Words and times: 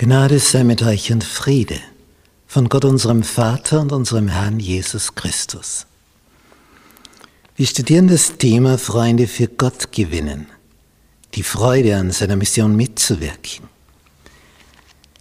Gnade 0.00 0.38
sei 0.38 0.64
mit 0.64 0.80
euch 0.80 1.12
und 1.12 1.22
Friede 1.22 1.78
von 2.46 2.70
Gott 2.70 2.86
unserem 2.86 3.22
Vater 3.22 3.82
und 3.82 3.92
unserem 3.92 4.28
Herrn 4.28 4.58
Jesus 4.58 5.14
Christus. 5.14 5.84
Wir 7.54 7.66
studieren 7.66 8.08
das 8.08 8.38
Thema 8.38 8.78
Freunde 8.78 9.26
für 9.26 9.46
Gott 9.46 9.92
gewinnen, 9.92 10.46
die 11.34 11.42
Freude 11.42 11.98
an 11.98 12.12
seiner 12.12 12.36
Mission 12.36 12.76
mitzuwirken. 12.76 13.68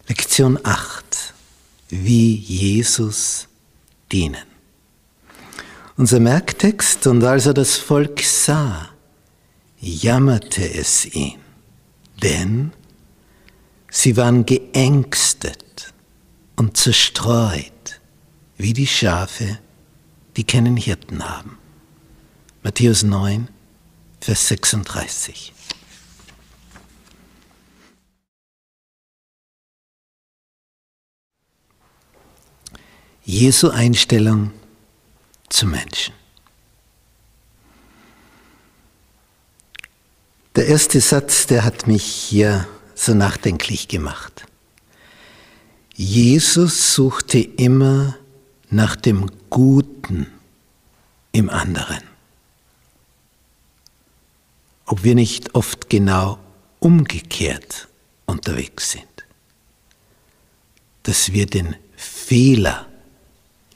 Lektion 0.07 0.57
8. 0.63 1.33
Wie 1.89 2.35
Jesus 2.35 3.49
dienen. 4.13 4.47
Unser 5.97 6.21
Merktext, 6.21 7.05
und 7.05 7.21
als 7.25 7.47
er 7.47 7.53
das 7.53 7.75
Volk 7.75 8.21
sah, 8.21 8.87
jammerte 9.81 10.73
es 10.73 11.05
ihn, 11.05 11.41
denn 12.23 12.71
Sie 13.91 14.17
waren 14.17 14.45
geängstet 14.45 15.93
und 16.55 16.77
zerstreut, 16.77 18.01
wie 18.57 18.73
die 18.73 18.87
Schafe, 18.87 19.59
die 20.37 20.43
keinen 20.43 20.77
Hirten 20.77 21.27
haben. 21.27 21.57
Matthäus 22.61 23.03
9, 23.03 23.47
Vers 24.21 24.47
36. 24.49 25.53
Jesu 33.23 33.69
Einstellung 33.69 34.51
zum 35.49 35.71
Menschen. 35.71 36.13
Der 40.55 40.67
erste 40.67 40.99
Satz, 40.99 41.45
der 41.45 41.63
hat 41.63 41.87
mich 41.87 42.03
hier 42.03 42.67
so 42.99 43.13
nachdenklich 43.13 43.87
gemacht. 43.87 44.45
Jesus 45.95 46.93
suchte 46.95 47.39
immer 47.39 48.17
nach 48.69 48.95
dem 48.95 49.31
Guten 49.49 50.27
im 51.31 51.49
anderen. 51.49 52.03
Ob 54.85 55.03
wir 55.03 55.15
nicht 55.15 55.55
oft 55.55 55.89
genau 55.89 56.39
umgekehrt 56.79 57.87
unterwegs 58.25 58.91
sind. 58.91 59.05
Dass 61.03 61.31
wir 61.31 61.45
den 61.45 61.75
Fehler, 61.95 62.85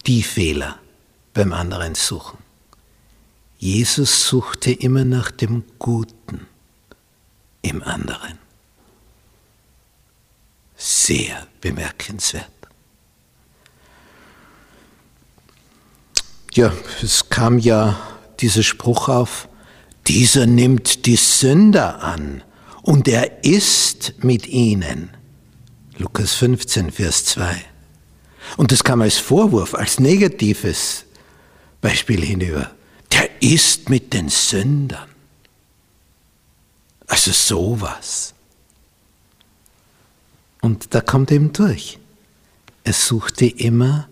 die 0.06 0.24
Fehler 0.24 0.80
beim 1.34 1.54
anderen 1.54 1.96
suchen. 1.96 2.40
Jesus 3.58 4.28
suchte 4.28 4.72
immer 4.72 5.06
nach 5.06 5.32
dem 5.32 5.64
Guten 5.80 6.46
im 7.62 7.82
anderen 7.84 8.43
sehr 10.84 11.48
bemerkenswert. 11.62 12.50
Ja, 16.54 16.74
es 17.02 17.30
kam 17.30 17.58
ja 17.58 18.00
dieser 18.42 18.64
Spruch 18.64 19.08
auf, 19.08 19.48
dieser 20.08 20.46
nimmt 20.46 21.06
die 21.06 21.16
Sünder 21.16 22.04
an 22.04 22.44
und 22.82 23.08
er 23.08 23.46
ist 23.46 24.24
mit 24.24 24.48
ihnen. 24.48 25.12
Lukas 25.98 26.34
15, 26.34 26.92
Vers 26.92 27.26
2. 27.26 27.64
Und 28.58 28.74
das 28.74 28.84
kam 28.84 29.02
als 29.02 29.18
Vorwurf, 29.18 29.74
als 29.74 30.00
negatives 30.02 31.06
Beispiel 31.80 32.24
hinüber. 32.24 32.72
Der 33.14 33.42
ist 33.42 33.90
mit 33.90 34.14
den 34.14 34.28
Sündern. 34.28 35.10
Also 37.08 37.32
sowas. 37.32 38.34
Und 40.64 40.96
da 40.96 41.02
kommt 41.02 41.30
eben 41.30 41.52
durch. 41.52 42.00
Er 42.86 42.94
suchte 42.94 43.46
immer 43.46 44.08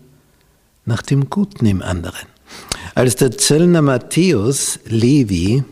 nach 0.84 1.00
dem 1.00 1.30
Guten 1.30 1.64
im 1.64 1.80
anderen. 1.80 2.26
Als 2.94 3.16
der 3.16 3.30
Zöllner 3.30 3.80
Matthäus 3.80 4.78
Levi 4.84 5.64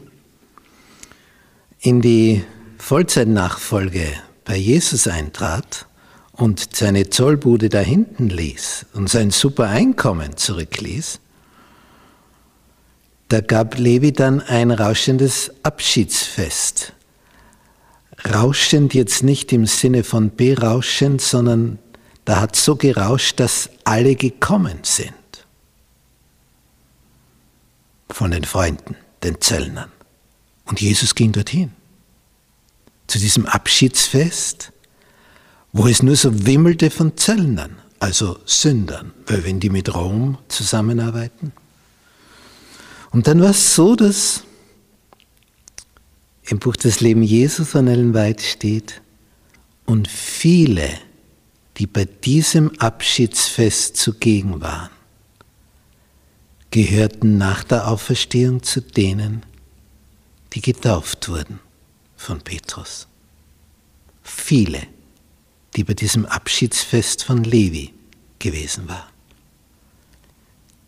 in 1.80 2.00
die 2.00 2.42
Vollzeitnachfolge 2.78 4.06
bei 4.46 4.56
Jesus 4.56 5.06
eintrat 5.06 5.86
und 6.32 6.74
seine 6.74 7.10
Zollbude 7.10 7.68
da 7.68 7.80
hinten 7.80 8.30
ließ 8.30 8.86
und 8.94 9.10
sein 9.10 9.30
super 9.30 9.68
Einkommen 9.68 10.38
zurückließ, 10.38 11.20
da 13.28 13.42
gab 13.42 13.76
Levi 13.76 14.12
dann 14.12 14.40
ein 14.40 14.70
rauschendes 14.70 15.52
Abschiedsfest 15.62 16.94
rauschend 18.28 18.94
jetzt 18.94 19.22
nicht 19.22 19.52
im 19.52 19.66
Sinne 19.66 20.04
von 20.04 20.34
berauschend, 20.34 21.20
sondern 21.20 21.78
da 22.24 22.40
hat 22.40 22.56
so 22.56 22.76
gerauscht, 22.76 23.40
dass 23.40 23.70
alle 23.84 24.14
gekommen 24.14 24.78
sind. 24.82 25.14
Von 28.10 28.30
den 28.32 28.44
Freunden, 28.44 28.96
den 29.22 29.40
Zöllnern. 29.40 29.90
Und 30.64 30.80
Jesus 30.80 31.14
ging 31.14 31.32
dorthin. 31.32 31.72
Zu 33.06 33.18
diesem 33.18 33.46
Abschiedsfest, 33.46 34.72
wo 35.72 35.86
es 35.86 36.02
nur 36.02 36.16
so 36.16 36.46
wimmelte 36.46 36.90
von 36.90 37.16
Zöllnern, 37.16 37.76
also 37.98 38.38
Sündern, 38.44 39.12
weil 39.26 39.44
wenn 39.44 39.60
die 39.60 39.70
mit 39.70 39.94
Rom 39.94 40.38
zusammenarbeiten. 40.48 41.52
Und 43.10 43.26
dann 43.26 43.40
war 43.40 43.50
es 43.50 43.74
so, 43.74 43.96
dass 43.96 44.44
im 46.50 46.58
Buch 46.58 46.74
Das 46.76 47.00
Leben 47.00 47.22
Jesu 47.22 47.64
von 47.64 47.86
Ellen 47.86 48.12
White 48.12 48.42
steht, 48.42 49.00
und 49.86 50.08
viele, 50.08 50.88
die 51.76 51.86
bei 51.86 52.04
diesem 52.04 52.78
Abschiedsfest 52.78 53.96
zugegen 53.96 54.60
waren, 54.60 54.90
gehörten 56.70 57.38
nach 57.38 57.64
der 57.64 57.88
Auferstehung 57.88 58.62
zu 58.62 58.80
denen, 58.80 59.44
die 60.52 60.60
getauft 60.60 61.28
wurden 61.28 61.58
von 62.16 62.40
Petrus. 62.40 63.08
Viele, 64.22 64.86
die 65.74 65.82
bei 65.82 65.94
diesem 65.94 66.24
Abschiedsfest 66.26 67.24
von 67.24 67.42
Levi 67.42 67.92
gewesen 68.38 68.88
waren. 68.88 69.08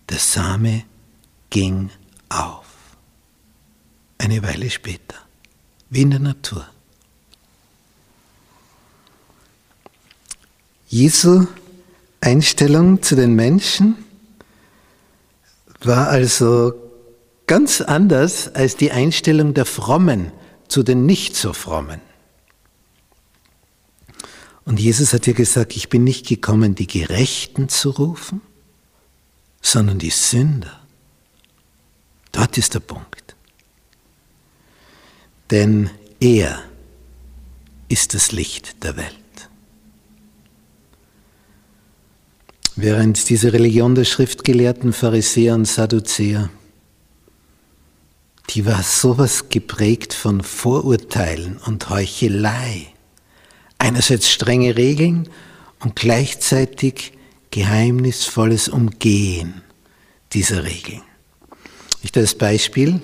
Der 0.09 0.19
Same 0.19 0.85
ging 1.51 1.91
auf. 2.29 2.67
Eine 4.19 4.43
Weile 4.43 4.71
später 4.71 5.17
wie 5.93 6.01
in 6.01 6.11
der 6.11 6.21
Natur. 6.21 6.67
Jesu 10.89 11.47
Einstellung 12.23 13.03
zu 13.03 13.15
den 13.15 13.35
Menschen 13.35 14.03
war 15.83 16.09
also 16.09 16.73
ganz 17.47 17.83
anders 17.83 18.55
als 18.55 18.77
die 18.77 18.91
Einstellung 18.91 19.53
der 19.53 19.67
Frommen 19.67 20.33
zu 20.67 20.83
den 20.83 21.05
nicht 21.05 21.37
so 21.37 21.53
Frommen. 21.53 22.01
Und 24.65 24.81
Jesus 24.81 25.13
hat 25.13 25.27
ja 25.27 25.35
gesagt, 25.35 25.77
ich 25.77 25.91
bin 25.91 26.05
nicht 26.05 26.27
gekommen, 26.27 26.75
die 26.75 26.87
Gerechten 26.87 27.69
zu 27.69 27.91
rufen, 27.91 28.41
sondern 29.61 29.99
die 29.99 30.09
Sünder. 30.09 30.81
Dort 32.31 32.57
ist 32.57 32.73
der 32.73 32.81
Punkt 32.81 33.22
denn 35.53 35.91
er 36.19 36.63
ist 37.89 38.15
das 38.15 38.33
Licht 38.33 38.83
der 38.83 38.97
Welt. 38.97 39.13
Während 42.75 43.29
diese 43.29 43.53
Religion 43.53 43.95
der 43.95 44.05
schriftgelehrten 44.05 44.95
Pharisäer 44.95 45.55
und 45.55 45.67
Sadduzäer, 45.67 46.49
die 48.49 48.65
war 48.65 48.83
sowas 48.83 49.51
geprägt 49.51 50.15
von 50.15 50.41
Vorurteilen 50.41 51.59
und 51.59 51.91
Heuchelei. 51.91 52.87
Einerseits 53.77 54.31
strenge 54.31 54.79
Regeln 54.79 55.29
und 55.81 55.97
gleichzeitig 55.97 57.13
geheimnisvolles 57.51 58.71
Umgehen 58.71 59.61
dieser 60.33 60.65
Regeln. 60.65 61.03
Ich 62.03 62.11
das 62.11 62.35
Beispiel 62.37 63.03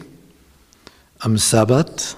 am 1.19 1.37
Sabbat 1.37 2.17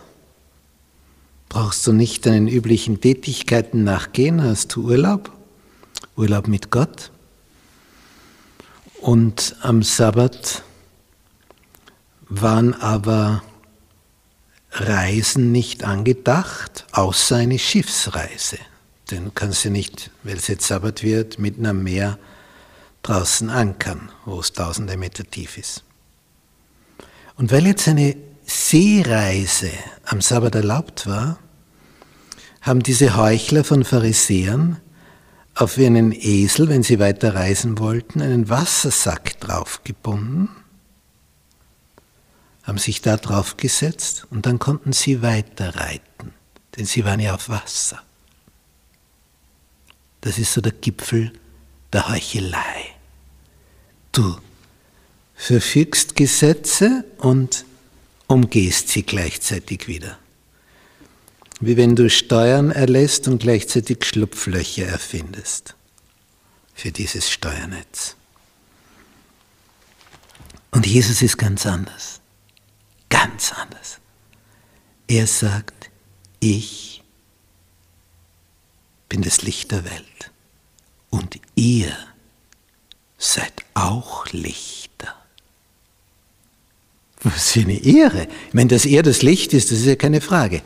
brauchst 1.50 1.85
du 1.87 1.93
nicht 1.93 2.25
deinen 2.25 2.49
üblichen 2.49 3.00
Tätigkeiten 3.00 3.85
nachgehen, 3.85 4.43
hast 4.43 4.75
du 4.75 4.85
Urlaub, 4.85 5.31
Urlaub 6.17 6.49
mit 6.49 6.70
Gott. 6.70 7.11
Und 9.00 9.56
am 9.61 9.82
Sabbat 9.82 10.62
waren 12.29 12.73
aber 12.75 13.43
Reisen 14.70 15.50
nicht 15.50 15.82
angedacht, 15.82 16.87
außer 16.93 17.37
eine 17.37 17.58
Schiffsreise. 17.58 18.58
Denn 19.11 19.25
du 19.25 19.31
kannst 19.32 19.64
ja 19.64 19.70
nicht, 19.70 20.12
weil 20.23 20.37
es 20.37 20.47
jetzt 20.47 20.69
Sabbat 20.69 21.02
wird, 21.02 21.41
mitten 21.41 21.67
am 21.67 21.82
Meer 21.82 22.19
draußen 23.02 23.50
ankern, 23.50 24.12
wo 24.25 24.38
es 24.38 24.52
tausende 24.52 24.97
Meter 24.97 25.25
tief 25.25 25.58
ist. 25.58 25.82
Und 27.37 27.50
weil 27.50 27.67
jetzt 27.67 27.88
eine 27.88 28.30
Seereise 28.50 29.70
am 30.05 30.20
Sabbat 30.20 30.56
erlaubt 30.56 31.06
war, 31.06 31.38
haben 32.62 32.82
diese 32.82 33.17
Heuchler 33.17 33.62
von 33.62 33.85
Pharisäern 33.85 34.81
auf 35.55 35.79
einen 35.79 36.11
Esel, 36.11 36.69
wenn 36.69 36.82
sie 36.82 36.99
weiter 36.99 37.37
reisen 37.37 37.79
wollten, 37.79 38.20
einen 38.20 38.49
Wassersack 38.49 39.38
draufgebunden, 39.38 40.49
haben 42.64 42.79
sich 42.79 43.02
da 43.02 43.17
drauf 43.17 43.56
gesetzt 43.56 44.26
und 44.31 44.47
dann 44.47 44.58
konnten 44.58 44.93
sie 44.93 45.23
weiter 45.23 45.76
reiten, 45.76 46.35
denn 46.76 46.87
sie 46.87 47.05
waren 47.05 47.20
ja 47.20 47.37
auf 47.37 47.49
Wasser. 47.49 48.02
Das 50.23 50.38
ist 50.38 50.52
so 50.52 50.61
der 50.61 50.73
Gipfel 50.73 51.32
der 51.93 52.08
Heuchelei. 52.08 52.94
Du 54.11 54.38
verfügst 55.37 56.17
Gesetze 56.17 57.05
und 57.19 57.64
umgehst 58.31 58.88
sie 58.88 59.03
gleichzeitig 59.03 59.88
wieder. 59.88 60.17
Wie 61.59 61.77
wenn 61.77 61.97
du 61.97 62.09
Steuern 62.09 62.71
erlässt 62.71 63.27
und 63.27 63.43
gleichzeitig 63.43 64.05
Schlupflöcher 64.05 64.87
erfindest 64.87 65.75
für 66.73 66.93
dieses 66.93 67.29
Steuernetz. 67.29 68.15
Und 70.71 70.87
Jesus 70.87 71.23
ist 71.23 71.37
ganz 71.37 71.67
anders. 71.67 72.21
Ganz 73.09 73.53
anders. 73.53 73.99
Er 75.09 75.26
sagt, 75.26 75.91
ich 76.38 77.03
bin 79.09 79.23
das 79.23 79.43
Licht 79.43 79.73
der 79.73 79.85
Welt 79.85 80.31
und 81.11 81.41
ihr 81.56 81.93
seid 83.19 83.53
auch 83.75 84.26
Lichter. 84.29 84.80
Was 87.22 87.52
für 87.52 87.61
eine 87.61 87.82
Ehre. 87.84 88.28
Ich 88.49 88.55
meine, 88.55 88.69
dass 88.69 88.87
er 88.87 89.02
das 89.02 89.22
Licht 89.22 89.52
ist, 89.52 89.70
das 89.70 89.81
ist 89.81 89.87
ja 89.87 89.96
keine 89.96 90.20
Frage. 90.20 90.62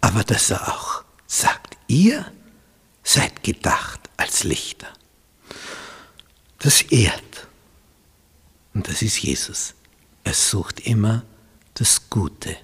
Aber 0.00 0.22
dass 0.22 0.50
er 0.50 0.68
auch 0.68 1.02
sagt, 1.26 1.76
ihr 1.88 2.30
seid 3.02 3.42
gedacht 3.42 4.00
als 4.16 4.44
Lichter. 4.44 4.86
Das 6.58 6.82
ehrt. 6.82 7.48
Und 8.74 8.88
das 8.88 9.02
ist 9.02 9.18
Jesus. 9.18 9.74
Er 10.24 10.34
sucht 10.34 10.80
immer 10.80 11.24
das 11.74 12.10
Gute 12.10 12.56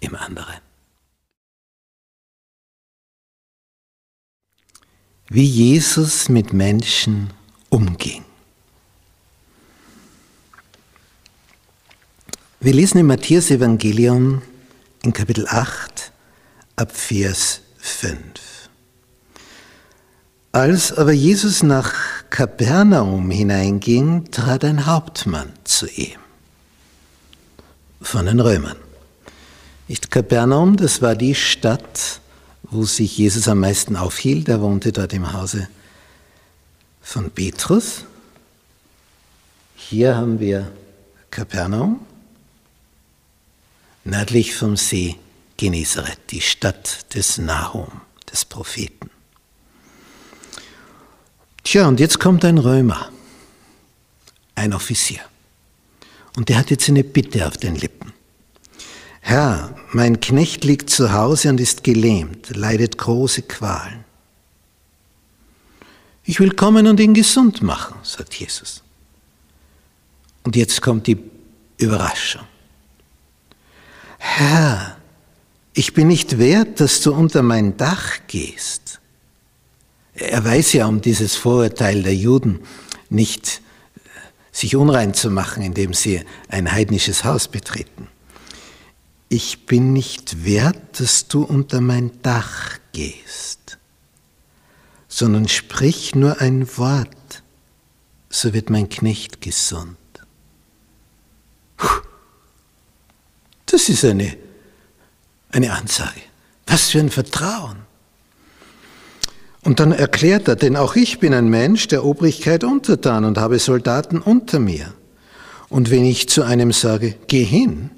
im 0.00 0.14
anderen. 0.14 0.60
Wie 5.28 5.44
Jesus 5.44 6.28
mit 6.28 6.52
Menschen 6.52 7.32
umging. 7.68 8.25
Wir 12.66 12.74
lesen 12.74 12.98
im 12.98 13.06
Matthäus 13.06 13.52
Evangelium 13.52 14.42
in 15.04 15.12
Kapitel 15.12 15.46
8 15.46 16.10
ab 16.74 16.90
Vers 16.90 17.60
5. 17.78 18.18
Als 20.50 20.92
aber 20.92 21.12
Jesus 21.12 21.62
nach 21.62 21.94
Kapernaum 22.28 23.30
hineinging, 23.30 24.32
trat 24.32 24.64
ein 24.64 24.84
Hauptmann 24.84 25.52
zu 25.62 25.86
ihm 25.86 26.18
von 28.02 28.26
den 28.26 28.40
Römern. 28.40 28.78
Nicht 29.86 30.10
Kapernaum, 30.10 30.76
das 30.76 31.00
war 31.00 31.14
die 31.14 31.36
Stadt, 31.36 32.20
wo 32.64 32.84
sich 32.84 33.16
Jesus 33.16 33.46
am 33.46 33.60
meisten 33.60 33.94
aufhielt. 33.94 34.48
Er 34.48 34.60
wohnte 34.60 34.90
dort 34.90 35.12
im 35.12 35.32
Hause 35.32 35.68
von 37.00 37.30
Petrus. 37.30 38.06
Hier 39.76 40.16
haben 40.16 40.40
wir 40.40 40.72
Kapernaum 41.30 42.00
nördlich 44.06 44.54
vom 44.54 44.76
See 44.76 45.16
Genezareth, 45.56 46.30
die 46.30 46.40
Stadt 46.40 47.14
des 47.14 47.38
Nahum, 47.38 47.88
des 48.30 48.44
Propheten. 48.44 49.10
Tja, 51.64 51.88
und 51.88 51.98
jetzt 51.98 52.20
kommt 52.20 52.44
ein 52.44 52.58
Römer, 52.58 53.10
ein 54.54 54.72
Offizier. 54.72 55.20
Und 56.36 56.48
der 56.48 56.58
hat 56.58 56.70
jetzt 56.70 56.88
eine 56.88 57.02
Bitte 57.02 57.46
auf 57.46 57.56
den 57.56 57.74
Lippen. 57.74 58.12
Herr, 59.20 59.74
mein 59.92 60.20
Knecht 60.20 60.64
liegt 60.64 60.90
zu 60.90 61.12
Hause 61.12 61.48
und 61.48 61.58
ist 61.58 61.82
gelähmt, 61.82 62.54
leidet 62.54 62.98
große 62.98 63.42
Qualen. 63.42 64.04
Ich 66.22 66.38
will 66.38 66.52
kommen 66.52 66.86
und 66.86 67.00
ihn 67.00 67.14
gesund 67.14 67.62
machen, 67.62 67.96
sagt 68.02 68.34
Jesus. 68.34 68.82
Und 70.44 70.54
jetzt 70.54 70.82
kommt 70.82 71.06
die 71.06 71.18
Überraschung. 71.78 72.42
Herr, 74.28 74.98
ich 75.72 75.94
bin 75.94 76.08
nicht 76.08 76.36
wert, 76.36 76.80
dass 76.80 77.00
du 77.00 77.14
unter 77.14 77.42
mein 77.42 77.78
Dach 77.78 78.18
gehst. 78.26 79.00
Er 80.14 80.44
weiß 80.44 80.74
ja 80.74 80.86
um 80.86 81.00
dieses 81.00 81.36
Vorurteil 81.36 82.02
der 82.02 82.14
Juden, 82.14 82.60
nicht 83.08 83.62
äh, 83.94 84.00
sich 84.52 84.76
unrein 84.76 85.14
zu 85.14 85.30
machen, 85.30 85.62
indem 85.62 85.94
sie 85.94 86.22
ein 86.48 86.70
heidnisches 86.70 87.24
Haus 87.24 87.48
betreten. 87.48 88.08
Ich 89.30 89.64
bin 89.64 89.94
nicht 89.94 90.44
wert, 90.44 91.00
dass 91.00 91.28
du 91.28 91.42
unter 91.42 91.80
mein 91.80 92.10
Dach 92.20 92.78
gehst, 92.92 93.78
sondern 95.08 95.48
sprich 95.48 96.14
nur 96.14 96.42
ein 96.42 96.66
Wort, 96.76 97.42
so 98.28 98.52
wird 98.52 98.68
mein 98.68 98.90
Knecht 98.90 99.40
gesund. 99.40 99.96
Puh. 101.78 102.05
Das 103.76 103.90
ist 103.90 104.06
eine, 104.06 104.34
eine 105.50 105.70
Ansage. 105.70 106.22
Was 106.66 106.88
für 106.88 106.98
ein 106.98 107.10
Vertrauen. 107.10 107.76
Und 109.64 109.80
dann 109.80 109.92
erklärt 109.92 110.48
er, 110.48 110.56
denn 110.56 110.76
auch 110.76 110.96
ich 110.96 111.18
bin 111.18 111.34
ein 111.34 111.48
Mensch 111.48 111.86
der 111.86 112.02
Obrigkeit 112.02 112.64
untertan 112.64 113.26
und 113.26 113.36
habe 113.36 113.58
Soldaten 113.58 114.20
unter 114.20 114.60
mir. 114.60 114.94
Und 115.68 115.90
wenn 115.90 116.06
ich 116.06 116.26
zu 116.30 116.42
einem 116.42 116.72
sage, 116.72 117.16
geh 117.26 117.44
hin, 117.44 117.90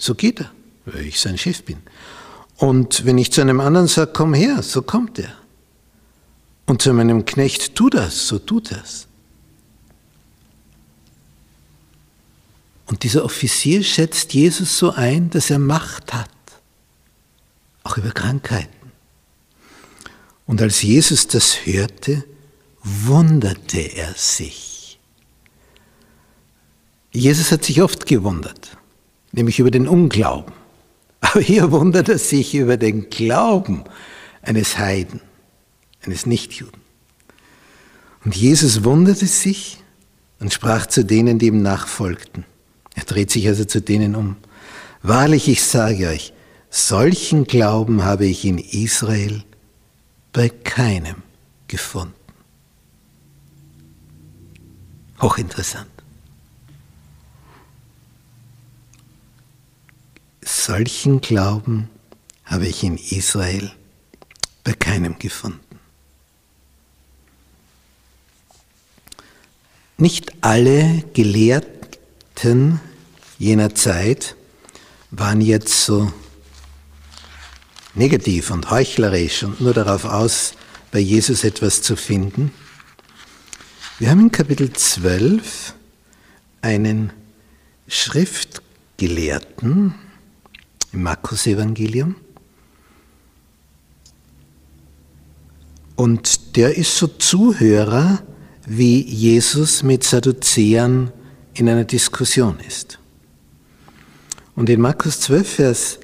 so 0.00 0.14
geht 0.14 0.40
er, 0.40 0.50
weil 0.86 1.04
ich 1.04 1.20
sein 1.20 1.36
Schiff 1.36 1.62
bin. 1.62 1.76
Und 2.56 3.04
wenn 3.04 3.18
ich 3.18 3.30
zu 3.30 3.42
einem 3.42 3.60
anderen 3.60 3.86
sage, 3.86 4.12
komm 4.14 4.32
her, 4.32 4.62
so 4.62 4.80
kommt 4.80 5.18
er. 5.18 5.34
Und 6.64 6.80
zu 6.80 6.94
meinem 6.94 7.26
Knecht, 7.26 7.74
tu 7.74 7.90
das, 7.90 8.28
so 8.28 8.38
tut 8.38 8.72
er's. 8.72 9.07
Und 12.88 13.02
dieser 13.02 13.22
Offizier 13.24 13.84
schätzt 13.84 14.32
Jesus 14.32 14.78
so 14.78 14.92
ein, 14.92 15.28
dass 15.28 15.50
er 15.50 15.58
Macht 15.58 16.14
hat, 16.14 16.30
auch 17.84 17.98
über 17.98 18.10
Krankheiten. 18.10 18.92
Und 20.46 20.62
als 20.62 20.80
Jesus 20.80 21.28
das 21.28 21.66
hörte, 21.66 22.24
wunderte 22.82 23.78
er 23.78 24.14
sich. 24.14 24.98
Jesus 27.12 27.52
hat 27.52 27.62
sich 27.62 27.82
oft 27.82 28.06
gewundert, 28.06 28.78
nämlich 29.32 29.58
über 29.58 29.70
den 29.70 29.86
Unglauben. 29.86 30.54
Aber 31.20 31.40
hier 31.40 31.70
wundert 31.70 32.08
er 32.08 32.18
sich 32.18 32.54
über 32.54 32.78
den 32.78 33.10
Glauben 33.10 33.84
eines 34.40 34.78
Heiden, 34.78 35.20
eines 36.00 36.24
Nichtjuden. 36.24 36.80
Und 38.24 38.34
Jesus 38.34 38.82
wunderte 38.82 39.26
sich 39.26 39.76
und 40.40 40.54
sprach 40.54 40.86
zu 40.86 41.04
denen, 41.04 41.38
die 41.38 41.48
ihm 41.48 41.60
nachfolgten. 41.60 42.46
Er 42.98 43.04
dreht 43.04 43.30
sich 43.30 43.46
also 43.46 43.64
zu 43.64 43.80
denen 43.80 44.16
um. 44.16 44.34
Wahrlich, 45.02 45.46
ich 45.46 45.62
sage 45.62 46.08
euch, 46.08 46.32
solchen 46.68 47.44
Glauben 47.44 48.04
habe 48.04 48.26
ich 48.26 48.44
in 48.44 48.58
Israel 48.58 49.44
bei 50.32 50.48
keinem 50.48 51.22
gefunden. 51.68 52.14
Hochinteressant. 55.20 55.86
Solchen 60.42 61.20
Glauben 61.20 61.88
habe 62.46 62.66
ich 62.66 62.82
in 62.82 62.98
Israel 62.98 63.70
bei 64.64 64.72
keinem 64.72 65.20
gefunden. 65.20 65.60
Nicht 69.98 70.32
alle 70.40 71.04
Gelehrten 71.14 72.80
jener 73.38 73.74
Zeit 73.74 74.36
waren 75.10 75.40
jetzt 75.40 75.84
so 75.84 76.12
negativ 77.94 78.50
und 78.50 78.70
heuchlerisch 78.70 79.44
und 79.44 79.60
nur 79.60 79.72
darauf 79.72 80.04
aus, 80.04 80.52
bei 80.90 80.98
Jesus 80.98 81.44
etwas 81.44 81.82
zu 81.82 81.96
finden. 81.96 82.52
Wir 83.98 84.10
haben 84.10 84.20
in 84.20 84.32
Kapitel 84.32 84.72
12 84.72 85.74
einen 86.60 87.12
Schriftgelehrten 87.88 89.94
im 90.92 91.02
Markus-Evangelium. 91.02 92.16
Und 95.96 96.56
der 96.56 96.76
ist 96.76 96.96
so 96.96 97.08
Zuhörer, 97.08 98.22
wie 98.66 99.02
Jesus 99.02 99.82
mit 99.82 100.04
Sadduzäern 100.04 101.12
in 101.54 101.68
einer 101.68 101.84
Diskussion 101.84 102.60
ist. 102.60 103.00
Und 104.58 104.68
in 104.68 104.80
Markus 104.80 105.20
12, 105.20 105.48
Vers 105.48 105.98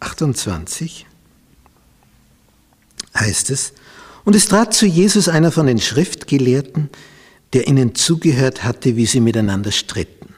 28 0.00 1.06
heißt 3.14 3.48
es, 3.48 3.72
Und 4.24 4.36
es 4.36 4.46
trat 4.46 4.74
zu 4.74 4.84
Jesus 4.84 5.26
einer 5.26 5.50
von 5.52 5.66
den 5.66 5.80
Schriftgelehrten, 5.80 6.90
der 7.54 7.66
ihnen 7.66 7.94
zugehört 7.94 8.62
hatte, 8.62 8.94
wie 8.96 9.06
sie 9.06 9.20
miteinander 9.20 9.72
stritten, 9.72 10.34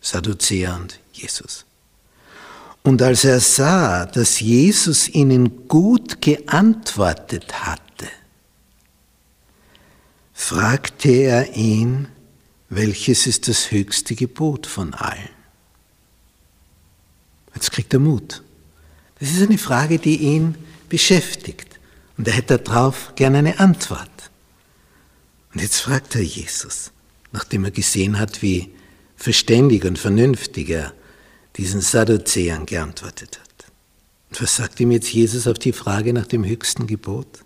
Sadduzäer 0.00 0.78
und 0.80 1.00
Jesus. 1.12 1.66
Und 2.84 3.02
als 3.02 3.24
er 3.24 3.40
sah, 3.40 4.06
dass 4.06 4.38
Jesus 4.38 5.08
ihnen 5.08 5.66
gut 5.66 6.22
geantwortet 6.22 7.66
hatte, 7.66 8.06
fragte 10.32 11.08
er 11.10 11.56
ihn, 11.56 12.06
welches 12.68 13.26
ist 13.26 13.48
das 13.48 13.72
höchste 13.72 14.14
Gebot 14.14 14.68
von 14.68 14.94
allen? 14.94 15.35
Jetzt 17.56 17.72
kriegt 17.72 17.92
er 17.94 18.00
Mut. 18.00 18.42
Das 19.18 19.30
ist 19.30 19.42
eine 19.42 19.58
Frage, 19.58 19.98
die 19.98 20.18
ihn 20.18 20.54
beschäftigt. 20.90 21.80
Und 22.18 22.28
er 22.28 22.34
hätte 22.34 22.58
darauf 22.58 23.14
gerne 23.16 23.38
eine 23.38 23.58
Antwort. 23.58 24.30
Und 25.52 25.62
jetzt 25.62 25.80
fragt 25.80 26.14
er 26.14 26.22
Jesus, 26.22 26.92
nachdem 27.32 27.64
er 27.64 27.70
gesehen 27.70 28.18
hat, 28.18 28.42
wie 28.42 28.70
verständig 29.16 29.86
und 29.86 29.98
vernünftig 29.98 30.68
er 30.68 30.92
diesen 31.56 31.80
Sadduzäern 31.80 32.66
geantwortet 32.66 33.40
hat. 33.40 33.72
Und 34.28 34.42
was 34.42 34.56
sagt 34.56 34.78
ihm 34.80 34.90
jetzt 34.90 35.10
Jesus 35.10 35.46
auf 35.46 35.58
die 35.58 35.72
Frage 35.72 36.12
nach 36.12 36.26
dem 36.26 36.44
höchsten 36.44 36.86
Gebot? 36.86 37.40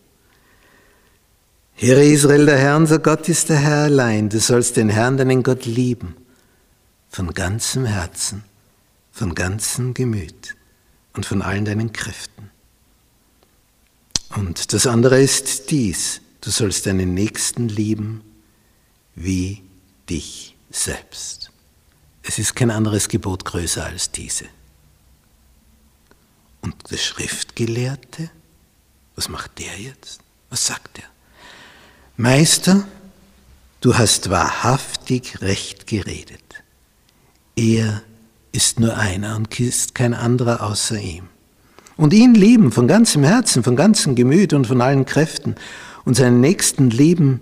Höre 1.75 2.03
Israel, 2.03 2.47
der 2.47 2.59
Herr, 2.59 2.77
unser 2.77 2.99
Gott 2.99 3.29
ist 3.29 3.49
der 3.49 3.59
Herr 3.59 3.85
allein. 3.85 4.29
Du 4.29 4.41
sollst 4.41 4.77
den 4.77 4.89
Herrn, 4.89 5.17
deinen 5.17 5.45
Gott 5.45 5.67
lieben, 5.67 6.17
von 7.09 7.33
ganzem 7.33 7.87
Herzen, 7.87 8.43
von 9.13 9.35
ganzem 9.35 9.95
Gemüt 9.95 10.57
und 11.13 11.27
von 11.27 11.43
allen 11.43 11.65
deinen 11.65 11.93
Kräften. 11.93 12.51
Und 14.37 14.73
das 14.73 14.87
andere 14.87 15.21
ist 15.21 15.71
dies, 15.71 16.21
du 16.41 16.51
sollst 16.51 16.87
deinen 16.87 17.15
Nächsten 17.15 17.69
lieben 17.69 18.23
wie 19.15 19.63
dich 20.09 20.57
selbst. 20.71 21.51
Es 22.23 22.39
ist 22.39 22.55
kein 22.55 22.71
anderes 22.71 23.09
Gebot 23.09 23.45
größer 23.45 23.85
als 23.85 24.11
diese. 24.13 24.47
Und 26.61 26.91
der 26.91 26.99
Schriftgelehrte, 26.99 28.31
was 29.17 29.29
macht 29.29 29.59
der 29.59 29.79
jetzt? 29.79 30.21
Was 30.49 30.67
sagt 30.67 30.99
er? 30.99 31.09
Meister, 32.17 32.87
du 33.81 33.97
hast 33.97 34.31
wahrhaftig 34.31 35.41
recht 35.41 35.87
geredet. 35.87 36.63
Er 37.57 38.03
ist 38.53 38.81
nur 38.81 38.97
einer 38.97 39.37
und 39.37 39.59
ist 39.61 39.95
kein 39.95 40.15
anderer 40.15 40.63
außer 40.63 40.99
ihm. 40.99 41.29
Und 41.97 42.13
ihn 42.13 42.35
lieben 42.35 42.73
von 42.73 42.89
ganzem 42.89 43.25
Herzen, 43.25 43.63
von 43.63 43.77
ganzem 43.77 44.15
Gemüt 44.15 44.53
und 44.53 44.67
von 44.67 44.81
allen 44.81 45.05
Kräften 45.05 45.57
und 46.05 46.15
seinen 46.15 46.41
Nächsten 46.41 46.91
lieben 46.91 47.41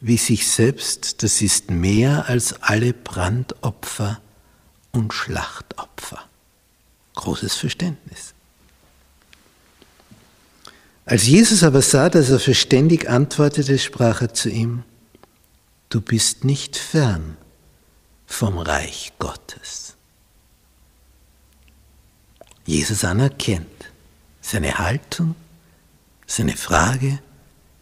wie 0.00 0.16
sich 0.16 0.48
selbst, 0.50 1.22
das 1.22 1.42
ist 1.42 1.70
mehr 1.70 2.28
als 2.28 2.62
alle 2.62 2.94
Brandopfer 2.94 4.20
und 4.92 5.12
Schlachtopfer. 5.12 6.24
Großes 7.16 7.54
Verständnis. 7.54 8.32
Als 11.04 11.26
Jesus 11.26 11.62
aber 11.62 11.82
sah, 11.82 12.08
dass 12.08 12.30
er 12.30 12.38
verständig 12.38 13.10
antwortete, 13.10 13.78
sprach 13.78 14.22
er 14.22 14.32
zu 14.32 14.48
ihm, 14.48 14.84
du 15.90 16.00
bist 16.00 16.44
nicht 16.44 16.76
fern 16.76 17.36
vom 18.26 18.58
Reich 18.58 19.12
Gottes. 19.18 19.96
Jesus 22.66 23.04
anerkennt 23.04 23.90
seine 24.40 24.78
Haltung, 24.78 25.34
seine 26.26 26.56
Frage, 26.56 27.20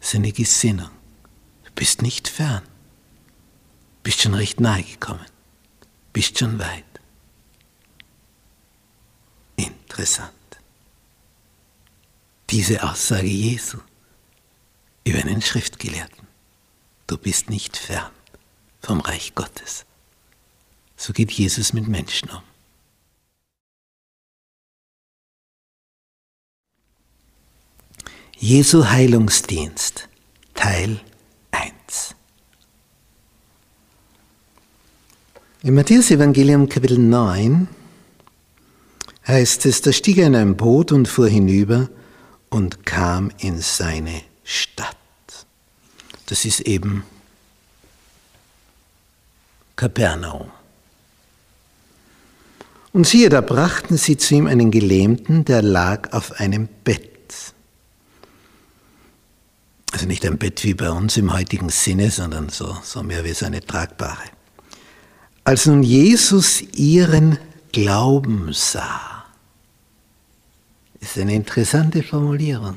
seine 0.01 0.33
Gesinnung. 0.33 0.91
Du 1.65 1.71
bist 1.75 2.03
nicht 2.03 2.29
fern, 2.29 2.63
bist 4.03 4.23
schon 4.23 4.35
recht 4.35 4.61
nahe 4.61 4.83
gekommen, 4.83 5.27
bist 6.13 6.39
schon 6.39 6.59
weit. 6.59 6.85
Interessant. 9.57 10.33
Diese 12.51 12.83
Aussage 12.83 13.27
Jesu 13.27 13.79
über 15.05 15.19
einen 15.19 15.43
Schriftgelehrten. 15.43 16.27
Du 17.07 17.19
bist 17.19 17.51
nicht 17.51 17.77
fern 17.77 18.11
vom 18.81 19.01
Reich 19.01 19.35
Gottes. 19.35 19.85
So 20.97 21.13
geht 21.13 21.31
Jesus 21.31 21.73
mit 21.73 21.89
Menschen 21.89 22.31
um. 22.31 22.43
Jesu 28.41 28.89
Heilungsdienst, 28.89 30.09
Teil 30.55 31.01
1. 31.51 32.15
Im 35.65 35.75
Matthäus-Evangelium 35.75 36.69
Kapitel 36.69 36.99
9 36.99 37.67
heißt 39.27 39.67
es, 39.67 39.83
da 39.83 39.93
stieg 39.93 40.19
er 40.19 40.29
in 40.29 40.37
ein 40.37 40.57
Boot 40.57 40.93
und 40.93 41.09
fuhr 41.09 41.27
hinüber 41.27 41.91
und 42.49 42.87
kam 42.87 43.33
in 43.39 43.61
seine 43.61 44.23
Stadt. 44.45 44.97
Das 46.27 46.45
ist 46.45 46.61
eben 46.61 47.03
Kapernaum. 49.75 50.53
Und 52.93 53.05
siehe, 53.05 53.31
da 53.31 53.41
brachten 53.41 53.97
sie 53.97 54.17
zu 54.17 54.37
ihm 54.37 54.47
einen 54.47 54.71
Gelähmten, 54.71 55.45
der 55.45 55.63
lag 55.63 56.13
auf 56.13 56.39
einem 56.39 56.69
Bett. 56.85 57.18
Also 59.99 60.07
nicht 60.07 60.25
ein 60.25 60.39
Bett 60.39 60.63
wie 60.63 60.75
bei 60.75 60.91
uns 60.91 61.17
im 61.17 61.33
heutigen 61.33 61.71
Sinne, 61.71 62.13
sondern 62.13 62.51
so, 62.51 62.79
so 62.85 63.03
mehr 63.03 63.25
wie 63.25 63.33
so 63.33 63.47
eine 63.47 63.61
tragbare. 63.61 64.23
Als 65.43 65.67
nun 65.67 65.83
Jesus 65.83 66.63
ihren 66.77 67.37
Glauben 67.73 68.53
sah, 68.53 69.25
ist 71.01 71.19
eine 71.19 71.35
interessante 71.35 72.05
Formulierung. 72.05 72.77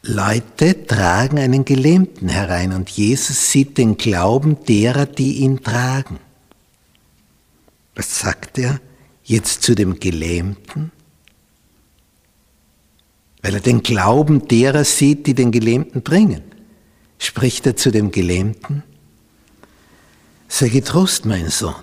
Leute 0.00 0.86
tragen 0.86 1.38
einen 1.38 1.66
Gelähmten 1.66 2.30
herein 2.30 2.72
und 2.72 2.88
Jesus 2.88 3.50
sieht 3.50 3.76
den 3.76 3.98
Glauben 3.98 4.64
derer, 4.64 5.04
die 5.04 5.40
ihn 5.40 5.62
tragen. 5.62 6.18
Was 7.94 8.20
sagt 8.20 8.56
er 8.56 8.80
jetzt 9.22 9.62
zu 9.62 9.74
dem 9.74 10.00
Gelähmten? 10.00 10.92
Weil 13.42 13.54
er 13.54 13.60
den 13.60 13.82
Glauben 13.82 14.46
derer 14.46 14.84
sieht, 14.84 15.26
die 15.26 15.34
den 15.34 15.50
Gelähmten 15.50 16.02
bringen, 16.02 16.42
spricht 17.18 17.66
er 17.66 17.76
zu 17.76 17.90
dem 17.90 18.12
Gelähmten, 18.12 18.84
sei 20.48 20.68
getrost, 20.68 21.24
mein 21.24 21.50
Sohn, 21.50 21.74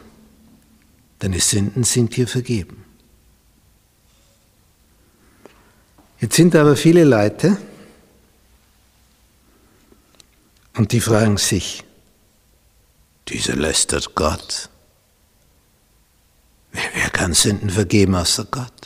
deine 1.20 1.40
Sünden 1.40 1.84
sind 1.84 2.16
dir 2.16 2.28
vergeben. 2.28 2.86
Jetzt 6.20 6.36
sind 6.36 6.56
aber 6.56 6.76
viele 6.76 7.04
Leute 7.04 7.58
und 10.76 10.92
die 10.92 11.02
fragen 11.02 11.38
sich, 11.38 11.84
dieser 13.28 13.56
lästert 13.56 14.16
Gott. 14.16 14.70
Wer, 16.72 16.84
wer 16.94 17.10
kann 17.10 17.34
Sünden 17.34 17.70
vergeben 17.70 18.16
außer 18.16 18.46
Gott? 18.46 18.79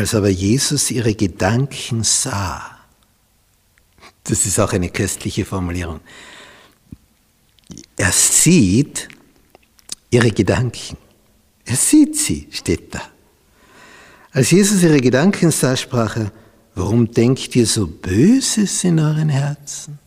Als 0.00 0.14
aber 0.14 0.30
Jesus 0.30 0.90
ihre 0.90 1.14
Gedanken 1.14 2.04
sah, 2.04 2.78
das 4.24 4.46
ist 4.46 4.58
auch 4.58 4.72
eine 4.72 4.88
köstliche 4.88 5.44
Formulierung, 5.44 6.00
er 7.98 8.10
sieht 8.10 9.08
ihre 10.08 10.30
Gedanken. 10.30 10.96
Er 11.66 11.76
sieht 11.76 12.16
sie, 12.16 12.48
steht 12.50 12.94
da. 12.94 13.02
Als 14.32 14.50
Jesus 14.50 14.82
ihre 14.82 15.02
Gedanken 15.02 15.50
sah, 15.50 15.76
sprach 15.76 16.16
er, 16.16 16.32
warum 16.74 17.12
denkt 17.12 17.54
ihr 17.54 17.66
so 17.66 17.86
Böses 17.86 18.82
in 18.84 18.98
euren 18.98 19.28
Herzen? 19.28 19.98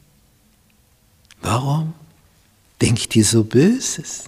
Warum 1.44 1.94
denkt 2.82 3.16
ihr 3.16 3.26
so 3.26 3.44
Böses? 3.44 4.24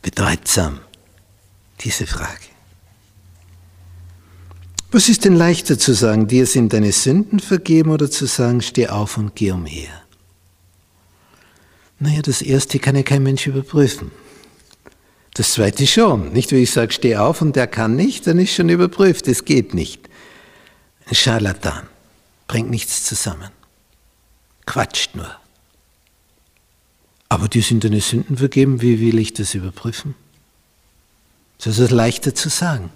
Bedeutsam, 0.00 0.80
diese 1.82 2.06
Frage. 2.06 2.55
Was 4.90 5.08
ist 5.08 5.24
denn 5.24 5.34
leichter 5.34 5.78
zu 5.78 5.94
sagen, 5.94 6.28
dir 6.28 6.46
sind 6.46 6.72
deine 6.72 6.92
Sünden 6.92 7.40
vergeben 7.40 7.90
oder 7.90 8.10
zu 8.10 8.26
sagen, 8.26 8.62
steh 8.62 8.88
auf 8.88 9.16
und 9.18 9.34
geh 9.34 9.50
umher? 9.50 9.90
Naja, 11.98 12.22
das 12.22 12.42
erste 12.42 12.78
kann 12.78 12.94
ja 12.94 13.02
kein 13.02 13.22
Mensch 13.22 13.46
überprüfen. 13.46 14.10
Das 15.34 15.52
zweite 15.52 15.86
schon. 15.86 16.32
Nicht, 16.32 16.52
wie 16.52 16.62
ich 16.62 16.70
sage, 16.70 16.92
steh 16.92 17.16
auf 17.16 17.42
und 17.42 17.56
der 17.56 17.66
kann 17.66 17.96
nicht, 17.96 18.26
dann 18.26 18.38
ist 18.38 18.54
schon 18.54 18.68
überprüft, 18.68 19.28
es 19.28 19.44
geht 19.44 19.74
nicht. 19.74 20.08
Ein 21.06 21.14
Scharlatan 21.14 21.86
bringt 22.48 22.70
nichts 22.70 23.04
zusammen, 23.04 23.50
quatscht 24.66 25.14
nur. 25.14 25.30
Aber 27.28 27.48
die 27.48 27.60
sind 27.60 27.84
deine 27.84 28.00
Sünden 28.00 28.36
vergeben, 28.36 28.82
wie 28.82 29.00
will 29.00 29.18
ich 29.18 29.34
das 29.34 29.54
überprüfen? 29.54 30.14
Das 31.62 31.78
ist 31.78 31.90
leichter 31.90 32.34
zu 32.34 32.48
sagen. 32.48 32.90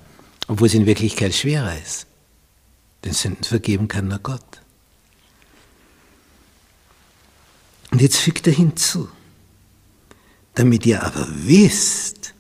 Obwohl 0.51 0.67
es 0.67 0.75
in 0.75 0.85
Wirklichkeit 0.85 1.33
schwerer 1.33 1.79
ist. 1.79 2.07
Den 3.05 3.13
Sünden 3.13 3.45
vergeben 3.45 3.87
kann 3.87 4.09
nur 4.09 4.19
Gott. 4.19 4.61
Und 7.93 8.03
jetzt 8.03 8.17
fügt 8.17 8.49
er 8.49 8.53
hinzu, 8.53 9.09
damit 10.55 10.85
ihr 10.87 11.05
aber 11.05 11.25
wisst, 11.31 12.35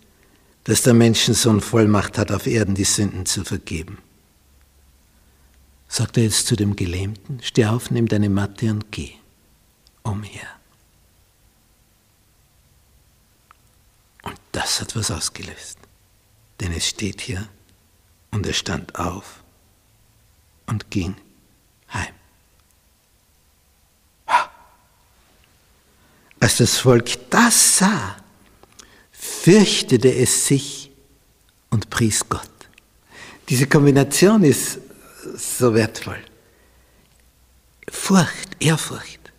dass 0.64 0.82
der 0.82 0.92
Menschensohn 0.92 1.60
Vollmacht 1.60 2.18
hat, 2.18 2.32
auf 2.32 2.48
Erden 2.48 2.74
die 2.74 2.82
Sünden 2.82 3.26
zu 3.26 3.44
vergeben. 3.44 3.98
Sagt 5.86 6.16
er 6.16 6.24
jetzt 6.24 6.48
zu 6.48 6.56
dem 6.56 6.74
Gelähmten, 6.74 7.40
steh 7.44 7.66
auf, 7.66 7.92
nimm 7.92 8.08
deine 8.08 8.28
Matte 8.28 8.72
und 8.72 8.90
geh 8.90 9.12
umher. 10.02 10.48
Und 14.24 14.36
das 14.50 14.80
hat 14.80 14.96
was 14.96 15.12
ausgelöst. 15.12 15.78
Denn 16.58 16.72
es 16.72 16.88
steht 16.88 17.20
hier, 17.20 17.48
und 18.30 18.46
er 18.46 18.52
stand 18.52 18.96
auf 18.96 19.42
und 20.66 20.90
ging 20.90 21.16
heim. 21.92 22.14
Als 26.38 26.56
das 26.56 26.78
Volk 26.78 27.30
das 27.30 27.78
sah, 27.78 28.16
fürchtete 29.12 30.14
es 30.14 30.46
sich 30.46 30.90
und 31.68 31.90
pries 31.90 32.26
Gott. 32.28 32.48
Diese 33.48 33.66
Kombination 33.66 34.42
ist 34.44 34.78
so 35.36 35.74
wertvoll. 35.74 36.22
Furcht, 37.90 38.56
Ehrfurcht 38.60 39.32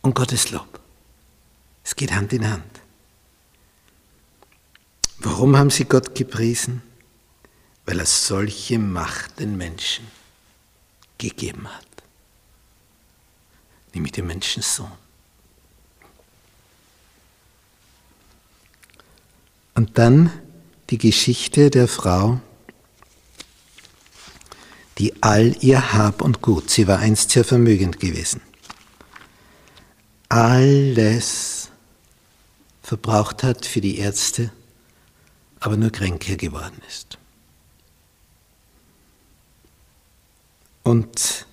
und 0.00 0.14
Gottes 0.14 0.50
Lob. 0.50 0.80
Es 1.84 1.94
geht 1.94 2.12
Hand 2.12 2.32
in 2.32 2.50
Hand. 2.50 2.80
Warum 5.18 5.56
haben 5.56 5.70
sie 5.70 5.84
Gott 5.84 6.14
gepriesen? 6.14 6.82
Weil 7.84 7.98
er 7.98 8.06
solche 8.06 8.78
Macht 8.78 9.40
den 9.40 9.56
Menschen 9.56 10.06
gegeben 11.18 11.68
hat. 11.68 11.86
Nämlich 13.94 14.12
den 14.12 14.26
Menschensohn. 14.26 14.92
Und 19.74 19.98
dann 19.98 20.30
die 20.90 20.98
Geschichte 20.98 21.70
der 21.70 21.88
Frau, 21.88 22.40
die 24.98 25.22
all 25.22 25.56
ihr 25.60 25.92
Hab 25.94 26.20
und 26.20 26.42
Gut, 26.42 26.70
sie 26.70 26.86
war 26.86 26.98
einst 26.98 27.30
sehr 27.30 27.44
vermögend 27.44 27.98
gewesen, 27.98 28.42
alles 30.28 31.70
verbraucht 32.82 33.42
hat 33.42 33.64
für 33.64 33.80
die 33.80 33.98
Ärzte, 33.98 34.52
aber 35.60 35.76
nur 35.76 35.90
kränker 35.90 36.36
geworden 36.36 36.80
ist. 36.88 37.18
Und 40.82 41.46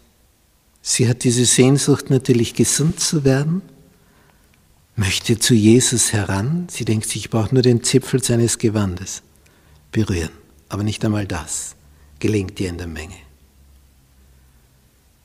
sie 0.81 1.07
hat 1.07 1.23
diese 1.23 1.45
Sehnsucht 1.45 2.09
natürlich 2.09 2.53
gesund 2.53 2.99
zu 2.99 3.23
werden 3.23 3.61
möchte 4.99 5.39
zu 5.39 5.53
Jesus 5.53 6.11
heran. 6.11 6.67
Sie 6.69 6.83
denkt 6.83 7.05
sich, 7.05 7.15
ich 7.15 7.29
brauche 7.29 7.53
nur 7.53 7.63
den 7.63 7.83
Zipfel 7.83 8.21
seines 8.21 8.57
Gewandes 8.57 9.23
berühren. 9.91 10.31
Aber 10.67 10.83
nicht 10.83 11.03
einmal 11.05 11.25
das 11.25 11.75
gelingt 12.19 12.59
ihr 12.59 12.69
in 12.69 12.77
der 12.77 12.87
Menge. 12.87 13.15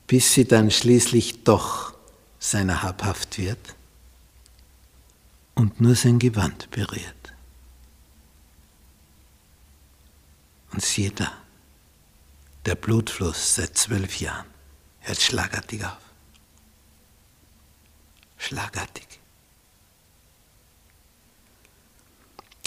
Bis 0.07 0.33
sie 0.33 0.45
dann 0.45 0.71
schließlich 0.71 1.43
doch 1.43 1.93
seiner 2.39 2.83
habhaft 2.83 3.37
wird 3.39 3.59
und 5.55 5.81
nur 5.81 5.97
sein 5.97 6.21
Gewand 6.21 6.71
berührt. 6.71 7.35
Und 10.73 10.83
siehe 10.83 11.11
da, 11.11 11.33
der 12.67 12.75
Blutfluss 12.75 13.57
seit 13.57 13.77
zwölf 13.77 14.21
Jahren 14.21 14.47
hört 15.01 15.21
schlagartig 15.21 15.85
auf. 15.85 15.99
Schlagartig. 18.39 19.07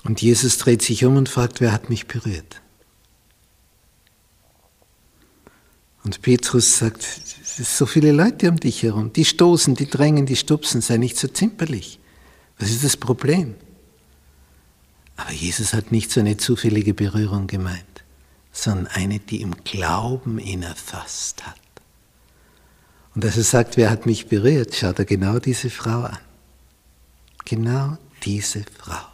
Und 0.03 0.21
Jesus 0.21 0.57
dreht 0.57 0.81
sich 0.81 1.03
um 1.03 1.17
und 1.17 1.29
fragt, 1.29 1.59
wer 1.59 1.71
hat 1.71 1.89
mich 1.89 2.07
berührt? 2.07 2.61
Und 6.03 6.21
Petrus 6.21 6.77
sagt, 6.77 7.01
es 7.03 7.57
sind 7.57 7.67
so 7.67 7.85
viele 7.85 8.13
Leute 8.13 8.49
um 8.49 8.57
dich 8.57 8.83
herum, 8.83 9.11
die 9.11 9.25
stoßen, 9.25 9.75
die 9.75 9.89
drängen, 9.89 10.25
die 10.25 10.37
stupsen, 10.37 10.79
sei 10.79 10.95
nicht 10.95 11.17
so 11.17 11.27
zimperlich. 11.27 11.99
Was 12.57 12.69
ist 12.69 12.85
das 12.85 12.95
Problem? 12.95 13.55
Aber 15.17 15.31
Jesus 15.31 15.73
hat 15.73 15.91
nicht 15.91 16.11
so 16.11 16.21
eine 16.21 16.37
zufällige 16.37 16.93
Berührung 16.93 17.47
gemeint, 17.47 17.96
sondern 18.57 18.87
eine, 18.87 19.19
die 19.19 19.41
im 19.41 19.63
Glauben 19.63 20.39
ihn 20.39 20.63
erfasst 20.63 21.45
hat. 21.45 21.55
Und 23.15 23.25
als 23.25 23.37
er 23.37 23.43
sagt, 23.43 23.77
wer 23.77 23.89
hat 23.89 24.05
mich 24.05 24.27
berührt, 24.27 24.75
schaut 24.75 24.99
er 24.99 25.05
genau 25.05 25.39
diese 25.39 25.69
Frau 25.69 26.01
an. 26.01 26.19
Genau 27.45 27.97
diese 28.23 28.63
Frau 28.77 29.07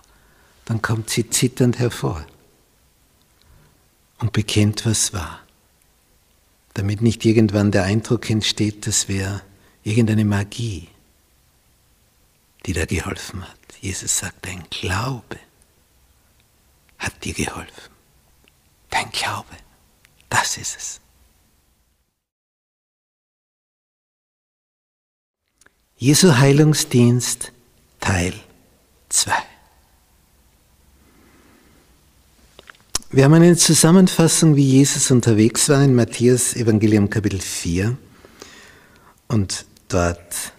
dann 0.65 0.81
kommt 0.81 1.09
sie 1.09 1.29
zitternd 1.29 1.79
hervor 1.79 2.25
und 4.19 4.31
bekennt, 4.31 4.85
was 4.85 5.13
war, 5.13 5.41
damit 6.73 7.01
nicht 7.01 7.25
irgendwann 7.25 7.71
der 7.71 7.83
Eindruck 7.83 8.29
entsteht, 8.29 8.87
das 8.87 9.07
wäre 9.07 9.41
irgendeine 9.83 10.25
Magie, 10.25 10.87
die 12.65 12.73
da 12.73 12.85
geholfen 12.85 13.47
hat. 13.47 13.59
Jesus 13.81 14.17
sagt, 14.17 14.45
dein 14.45 14.63
Glaube 14.69 15.37
hat 16.97 17.25
dir 17.25 17.33
geholfen. 17.33 17.92
Dein 18.93 19.11
Glaube, 19.11 19.57
das 20.29 20.55
ist 20.55 20.77
es. 20.77 21.01
Jesu 25.97 26.37
Heilungsdienst 26.37 27.51
Teil 27.99 28.35
2 29.09 29.31
Wir 33.09 33.23
haben 33.23 33.33
eine 33.33 33.57
Zusammenfassung, 33.57 34.55
wie 34.55 34.69
Jesus 34.69 35.09
unterwegs 35.09 35.69
war 35.69 35.83
in 35.83 35.95
Matthäus 35.95 36.55
Evangelium 36.55 37.09
Kapitel 37.09 37.41
4 37.41 37.97
und 39.27 39.65
dort 39.87 40.53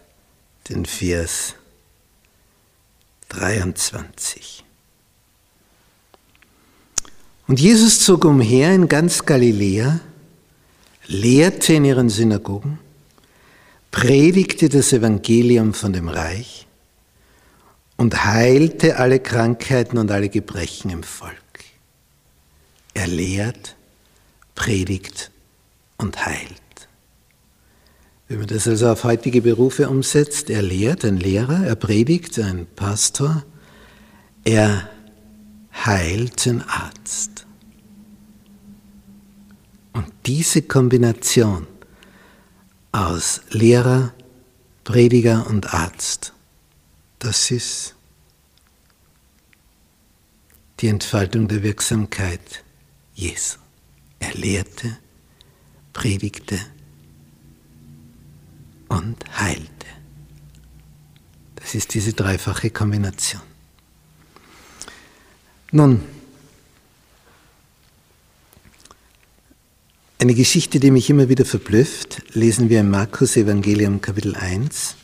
den 0.68 0.86
Vers 0.86 1.54
23. 3.28 4.63
Und 7.46 7.60
Jesus 7.60 8.00
zog 8.00 8.24
umher 8.24 8.74
in 8.74 8.88
ganz 8.88 9.26
Galiläa, 9.26 10.00
lehrte 11.06 11.74
in 11.74 11.84
ihren 11.84 12.08
Synagogen, 12.08 12.78
predigte 13.90 14.68
das 14.68 14.92
Evangelium 14.92 15.74
von 15.74 15.92
dem 15.92 16.08
Reich 16.08 16.66
und 17.96 18.24
heilte 18.24 18.96
alle 18.96 19.20
Krankheiten 19.20 19.98
und 19.98 20.10
alle 20.10 20.30
Gebrechen 20.30 20.90
im 20.90 21.02
Volk. 21.02 21.34
Er 22.94 23.06
lehrt, 23.06 23.76
predigt 24.54 25.30
und 25.98 26.24
heilt. 26.24 26.60
Wenn 28.28 28.38
man 28.38 28.46
das 28.46 28.66
also 28.66 28.88
auf 28.88 29.04
heutige 29.04 29.42
Berufe 29.42 29.88
umsetzt, 29.88 30.48
er 30.48 30.62
lehrt, 30.62 31.04
ein 31.04 31.18
Lehrer, 31.18 31.66
er 31.66 31.76
predigt, 31.76 32.38
ein 32.38 32.66
Pastor, 32.74 33.44
er 34.44 34.88
heilt, 35.74 36.46
ein 36.46 36.62
Arzt. 36.62 37.46
Und 39.92 40.12
diese 40.26 40.62
Kombination 40.62 41.66
aus 42.92 43.42
Lehrer, 43.50 44.12
Prediger 44.84 45.46
und 45.48 45.72
Arzt, 45.72 46.32
das 47.18 47.50
ist 47.50 47.94
die 50.80 50.88
Entfaltung 50.88 51.48
der 51.48 51.62
Wirksamkeit 51.62 52.64
Jesu. 53.14 53.58
Er 54.18 54.34
lehrte, 54.34 54.98
predigte 55.92 56.58
und 58.88 59.24
heilte. 59.38 59.86
Das 61.56 61.74
ist 61.74 61.94
diese 61.94 62.12
dreifache 62.12 62.70
Kombination. 62.70 63.53
Nun, 65.76 66.00
eine 70.20 70.34
Geschichte, 70.34 70.78
die 70.78 70.92
mich 70.92 71.10
immer 71.10 71.28
wieder 71.28 71.44
verblüfft, 71.44 72.22
lesen 72.32 72.68
wir 72.68 72.78
im 72.78 72.90
Markus 72.90 73.36
Evangelium 73.36 74.00
Kapitel 74.00 74.36
1. 74.36 74.94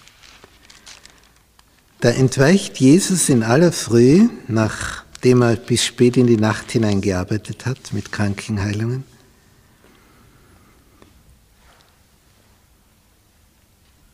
Da 1.98 2.10
entweicht 2.10 2.78
Jesus 2.78 3.28
in 3.30 3.42
aller 3.42 3.72
Früh 3.72 4.28
nach 4.46 5.02
dem 5.24 5.42
er 5.42 5.56
bis 5.56 5.84
spät 5.84 6.16
in 6.16 6.28
die 6.28 6.36
Nacht 6.36 6.70
hinein 6.70 7.00
gearbeitet 7.00 7.66
hat 7.66 7.92
mit 7.92 8.12
Krankenheilungen. 8.12 9.02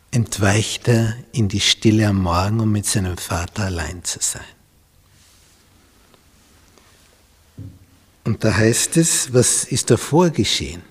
entweicht 0.09 0.87
er 0.87 1.15
in 1.33 1.49
die 1.49 1.59
Stille 1.59 2.07
am 2.07 2.23
Morgen, 2.23 2.59
um 2.61 2.71
mit 2.71 2.87
seinem 2.87 3.17
Vater 3.17 3.65
allein 3.65 4.03
zu 4.03 4.17
sein. 4.19 4.56
Und 8.27 8.43
da 8.43 8.53
heißt 8.53 8.97
es, 8.97 9.33
was 9.33 9.63
ist 9.63 9.89
davor 9.89 10.31
geschehen? 10.31 10.81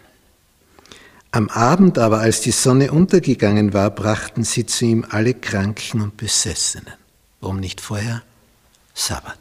Am 1.33 1.51
Abend 1.51 1.99
aber, 1.99 2.21
als 2.21 2.41
die 2.41 2.51
Sonne 2.51 2.91
untergegangen 2.91 3.75
war, 3.75 3.91
brachten 3.91 4.43
sie 4.43 4.65
zu 4.65 4.87
ihm 4.87 5.05
alle 5.11 5.35
Kranken 5.35 6.01
und 6.01 6.17
Besessenen. 6.17 6.95
Warum 7.43 7.61
nicht 7.61 7.83
vorher? 7.83 8.23
Sabbat. 8.95 9.39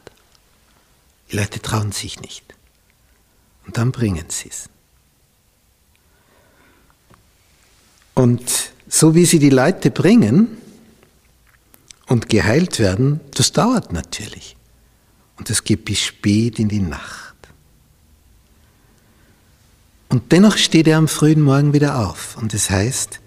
Die 1.32 1.36
Leute 1.36 1.62
trauen 1.62 1.90
sich 1.90 2.20
nicht. 2.20 2.44
Und 3.64 3.78
dann 3.78 3.92
bringen 3.92 4.26
sie 4.28 4.50
es. 4.50 4.68
Und 8.12 8.72
so 8.86 9.14
wie 9.14 9.24
sie 9.24 9.38
die 9.38 9.48
Leute 9.48 9.90
bringen 9.90 10.58
und 12.08 12.28
geheilt 12.28 12.78
werden, 12.78 13.20
das 13.32 13.52
dauert 13.52 13.94
natürlich. 13.94 14.54
Und 15.38 15.48
es 15.48 15.64
geht 15.64 15.86
bis 15.86 16.00
spät 16.00 16.58
in 16.58 16.68
die 16.68 16.80
Nacht. 16.80 17.25
Und 20.16 20.32
dennoch 20.32 20.56
steht 20.56 20.88
er 20.88 20.96
am 20.96 21.08
frühen 21.08 21.42
Morgen 21.42 21.74
wieder 21.74 21.98
auf. 21.98 22.38
Und 22.38 22.54
es 22.54 22.70
heißt 22.70 23.20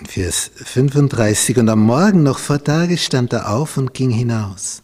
in 0.00 0.06
Vers 0.06 0.50
35, 0.56 1.58
und 1.58 1.68
am 1.68 1.78
Morgen 1.78 2.24
noch 2.24 2.40
vor 2.40 2.64
Tage 2.64 2.98
stand 2.98 3.32
er 3.32 3.50
auf 3.50 3.76
und 3.76 3.94
ging 3.94 4.10
hinaus. 4.10 4.82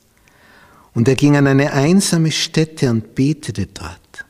Und 0.94 1.08
er 1.08 1.16
ging 1.16 1.37
an 1.37 1.48
eine 1.48 1.72
einsame 1.72 2.30
Stätte 2.30 2.88
und 2.88 3.16
betete 3.16 3.66
dort. 3.66 4.24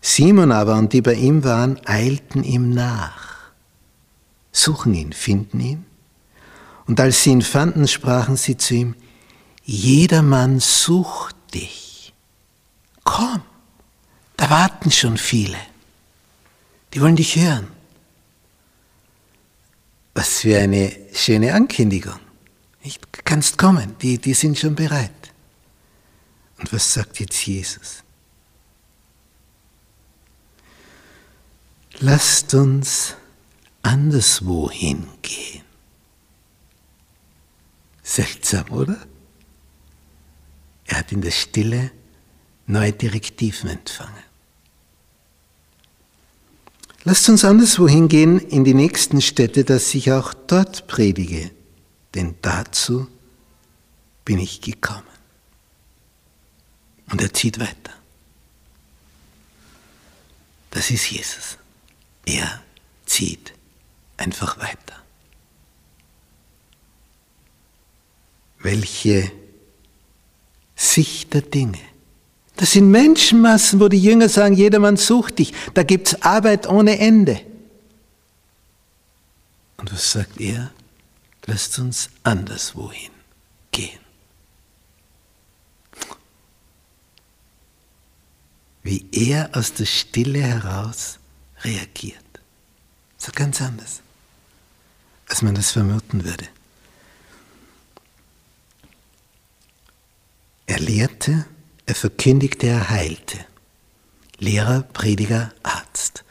Simon 0.00 0.52
aber 0.52 0.78
und 0.78 0.92
die 0.92 1.02
bei 1.02 1.14
ihm 1.14 1.42
waren, 1.42 1.80
eilten 1.84 2.44
ihm 2.44 2.70
nach, 2.70 3.50
suchen 4.52 4.94
ihn, 4.94 5.12
finden 5.12 5.58
ihn. 5.58 5.84
Und 6.86 7.00
als 7.00 7.24
sie 7.24 7.30
ihn 7.30 7.42
fanden, 7.42 7.88
sprachen 7.88 8.36
sie 8.36 8.56
zu 8.56 8.72
ihm, 8.72 8.94
jedermann 9.64 10.60
sucht 10.60 11.34
dich. 11.52 12.14
Komm, 13.02 13.42
da 14.40 14.48
warten 14.48 14.90
schon 14.90 15.18
viele. 15.18 15.58
Die 16.94 17.00
wollen 17.02 17.14
dich 17.14 17.36
hören. 17.36 17.68
Was 20.14 20.40
für 20.40 20.58
eine 20.58 20.96
schöne 21.12 21.52
Ankündigung. 21.52 22.18
Du 22.82 23.20
kannst 23.22 23.58
kommen, 23.58 23.98
die, 23.98 24.16
die 24.16 24.32
sind 24.32 24.58
schon 24.58 24.74
bereit. 24.74 25.10
Und 26.56 26.72
was 26.72 26.94
sagt 26.94 27.20
jetzt 27.20 27.46
Jesus? 27.46 28.02
Lasst 31.98 32.54
uns 32.54 33.14
anderswo 33.82 34.70
hingehen. 34.70 35.64
Seltsam, 38.02 38.70
oder? 38.70 39.06
Er 40.86 41.00
hat 41.00 41.12
in 41.12 41.20
der 41.20 41.30
Stille 41.30 41.90
neue 42.66 42.94
Direktiven 42.94 43.68
empfangen. 43.68 44.29
Lasst 47.04 47.28
uns 47.28 47.44
anderswo 47.44 47.88
hingehen 47.88 48.38
in 48.38 48.64
die 48.64 48.74
nächsten 48.74 49.22
Städte, 49.22 49.64
dass 49.64 49.94
ich 49.94 50.12
auch 50.12 50.34
dort 50.34 50.86
predige, 50.86 51.50
denn 52.14 52.34
dazu 52.42 53.08
bin 54.24 54.38
ich 54.38 54.60
gekommen. 54.60 55.02
Und 57.10 57.22
er 57.22 57.32
zieht 57.32 57.58
weiter. 57.58 57.94
Das 60.70 60.90
ist 60.90 61.10
Jesus. 61.10 61.58
Er 62.26 62.62
zieht 63.06 63.54
einfach 64.16 64.58
weiter. 64.58 65.02
Welche 68.60 69.32
Sicht 70.76 71.34
der 71.34 71.42
Dinge. 71.42 71.89
Das 72.60 72.72
sind 72.72 72.90
Menschenmassen, 72.90 73.80
wo 73.80 73.88
die 73.88 74.02
Jünger 74.02 74.28
sagen, 74.28 74.54
jedermann 74.54 74.98
sucht 74.98 75.38
dich. 75.38 75.54
Da 75.72 75.82
gibt 75.82 76.08
es 76.08 76.20
Arbeit 76.20 76.68
ohne 76.68 76.98
Ende. 76.98 77.40
Und 79.78 79.90
was 79.90 80.12
sagt 80.12 80.38
er? 80.38 80.70
Lasst 81.46 81.78
uns 81.78 82.10
anderswohin 82.22 83.12
gehen. 83.72 83.98
Wie 88.82 89.06
er 89.10 89.48
aus 89.54 89.72
der 89.72 89.86
Stille 89.86 90.42
heraus 90.42 91.18
reagiert. 91.62 92.18
So 93.16 93.32
ganz 93.34 93.62
anders, 93.62 94.02
als 95.30 95.40
man 95.40 95.54
das 95.54 95.70
vermuten 95.70 96.24
würde. 96.24 96.46
Er 100.66 100.78
lehrte, 100.78 101.46
er 101.90 101.94
verkündigte, 101.94 102.68
er 102.68 102.88
heilte. 102.88 103.38
Lehrer, 104.38 104.82
Prediger, 104.92 105.52
Arzt. 105.62 106.24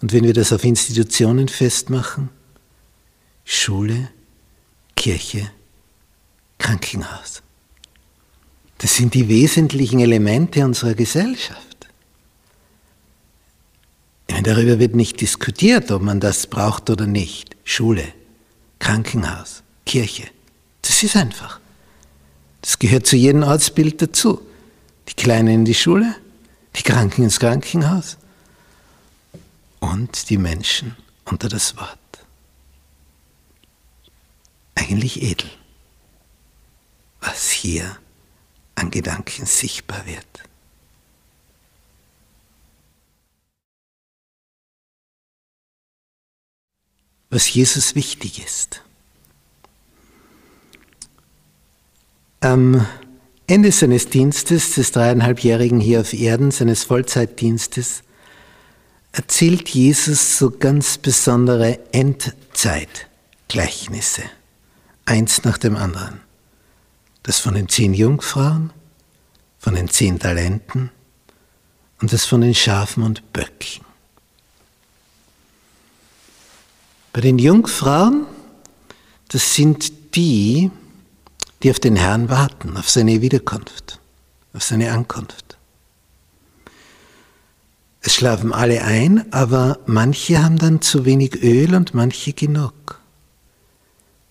Und 0.00 0.12
wenn 0.12 0.24
wir 0.24 0.34
das 0.34 0.52
auf 0.52 0.62
Institutionen 0.62 1.48
festmachen, 1.48 2.28
Schule, 3.44 4.10
Kirche, 4.94 5.50
Krankenhaus. 6.58 7.42
Das 8.78 8.94
sind 8.94 9.14
die 9.14 9.28
wesentlichen 9.28 10.00
Elemente 10.00 10.64
unserer 10.64 10.94
Gesellschaft. 10.94 11.88
Darüber 14.42 14.78
wird 14.78 14.94
nicht 14.94 15.20
diskutiert, 15.20 15.90
ob 15.90 16.02
man 16.02 16.20
das 16.20 16.46
braucht 16.46 16.90
oder 16.90 17.06
nicht. 17.06 17.56
Schule, 17.64 18.04
Krankenhaus, 18.78 19.62
Kirche. 19.86 20.24
Das 20.82 21.02
ist 21.02 21.16
einfach. 21.16 21.58
Das 22.60 22.78
gehört 22.78 23.06
zu 23.06 23.16
jedem 23.16 23.42
Ortsbild 23.42 24.02
dazu. 24.02 24.40
Die 25.08 25.14
Kleinen 25.14 25.48
in 25.48 25.64
die 25.64 25.74
Schule, 25.74 26.16
die 26.76 26.82
Kranken 26.82 27.22
ins 27.22 27.40
Krankenhaus 27.40 28.16
und 29.80 30.30
die 30.30 30.38
Menschen 30.38 30.96
unter 31.24 31.48
das 31.48 31.76
Wort. 31.76 31.98
Eigentlich 34.74 35.22
edel, 35.22 35.50
was 37.20 37.50
hier 37.50 37.96
an 38.74 38.90
Gedanken 38.90 39.46
sichtbar 39.46 40.06
wird. 40.06 40.26
Was 47.30 47.52
Jesus 47.52 47.94
wichtig 47.94 48.44
ist. 48.44 48.82
Am 52.40 52.86
Ende 53.48 53.70
seines 53.70 54.08
Dienstes, 54.08 54.74
des 54.74 54.90
dreieinhalbjährigen 54.90 55.78
hier 55.78 56.00
auf 56.00 56.12
Erden, 56.12 56.50
seines 56.50 56.82
Vollzeitdienstes, 56.84 58.02
erzählt 59.12 59.68
Jesus 59.68 60.38
so 60.38 60.50
ganz 60.50 60.98
besondere 60.98 61.78
Endzeitgleichnisse, 61.92 64.22
eins 65.04 65.44
nach 65.44 65.58
dem 65.58 65.76
anderen. 65.76 66.20
Das 67.22 67.38
von 67.38 67.54
den 67.54 67.68
zehn 67.68 67.94
Jungfrauen, 67.94 68.72
von 69.58 69.74
den 69.74 69.88
zehn 69.88 70.18
Talenten 70.18 70.90
und 72.00 72.12
das 72.12 72.24
von 72.24 72.40
den 72.40 72.54
Schafen 72.54 73.04
und 73.04 73.32
Böcken. 73.32 73.84
Bei 77.12 77.20
den 77.20 77.38
Jungfrauen, 77.38 78.26
das 79.28 79.54
sind 79.54 80.16
die, 80.16 80.72
die 81.62 81.70
auf 81.70 81.80
den 81.80 81.96
Herrn 81.96 82.28
warten, 82.28 82.76
auf 82.76 82.90
seine 82.90 83.20
Wiederkunft, 83.20 84.00
auf 84.52 84.62
seine 84.62 84.92
Ankunft. 84.92 85.56
Es 88.00 88.14
schlafen 88.14 88.52
alle 88.52 88.82
ein, 88.82 89.32
aber 89.32 89.80
manche 89.86 90.42
haben 90.42 90.58
dann 90.58 90.80
zu 90.80 91.04
wenig 91.04 91.42
Öl 91.42 91.74
und 91.74 91.92
manche 91.92 92.32
genug. 92.32 93.00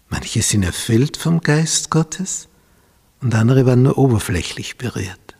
Manche 0.07 0.41
sind 0.41 0.63
erfüllt 0.63 1.17
vom 1.17 1.41
Geist 1.41 1.89
Gottes 1.89 2.47
und 3.21 3.35
andere 3.35 3.65
werden 3.65 3.83
nur 3.83 3.97
oberflächlich 3.97 4.77
berührt. 4.77 5.35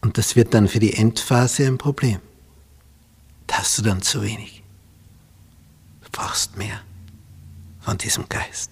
Und 0.00 0.18
das 0.18 0.34
wird 0.34 0.54
dann 0.54 0.66
für 0.66 0.80
die 0.80 0.94
Endphase 0.94 1.66
ein 1.66 1.78
Problem. 1.78 2.20
Da 3.46 3.58
hast 3.58 3.78
du 3.78 3.82
dann 3.82 4.02
zu 4.02 4.22
wenig. 4.22 4.62
Du 6.02 6.08
brauchst 6.10 6.56
mehr 6.56 6.80
von 7.80 7.96
diesem 7.96 8.28
Geist. 8.28 8.70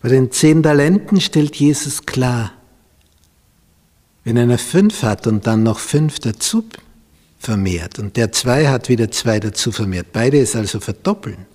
Bei 0.00 0.08
den 0.08 0.30
zehn 0.30 0.62
Talenten 0.62 1.20
stellt 1.20 1.56
Jesus 1.56 2.06
klar, 2.06 2.52
wenn 4.24 4.38
einer 4.38 4.58
fünf 4.58 5.02
hat 5.02 5.26
und 5.26 5.46
dann 5.46 5.62
noch 5.62 5.78
fünf 5.78 6.18
dazu 6.20 6.64
vermehrt 7.38 7.98
und 7.98 8.16
der 8.16 8.30
zwei 8.32 8.68
hat 8.68 8.88
wieder 8.88 9.10
zwei 9.10 9.40
dazu 9.40 9.72
vermehrt, 9.72 10.08
beide 10.12 10.38
ist 10.38 10.54
also 10.54 10.80
verdoppeln, 10.80 11.46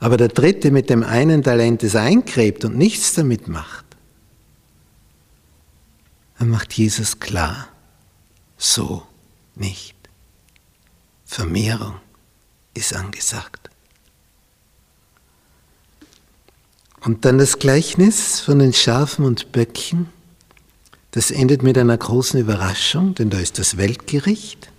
aber 0.00 0.16
der 0.16 0.28
dritte 0.28 0.70
mit 0.70 0.90
dem 0.90 1.02
einen 1.02 1.42
Talent 1.42 1.82
es 1.82 1.96
eingräbt 1.96 2.64
und 2.64 2.76
nichts 2.76 3.14
damit 3.14 3.48
macht, 3.48 3.84
dann 6.38 6.50
macht 6.50 6.72
Jesus 6.74 7.20
klar, 7.20 7.68
so 8.56 9.02
nicht. 9.54 9.94
Vermehrung 11.24 11.96
ist 12.74 12.94
angesagt. 12.94 13.70
Und 17.04 17.26
dann 17.26 17.36
das 17.36 17.58
Gleichnis 17.58 18.40
von 18.40 18.58
den 18.58 18.72
Schafen 18.72 19.26
und 19.26 19.52
Böcken. 19.52 20.08
Das 21.10 21.30
endet 21.30 21.62
mit 21.62 21.76
einer 21.76 21.98
großen 21.98 22.40
Überraschung, 22.40 23.14
denn 23.14 23.28
da 23.28 23.38
ist 23.38 23.58
das 23.58 23.76
Weltgericht. 23.76 24.70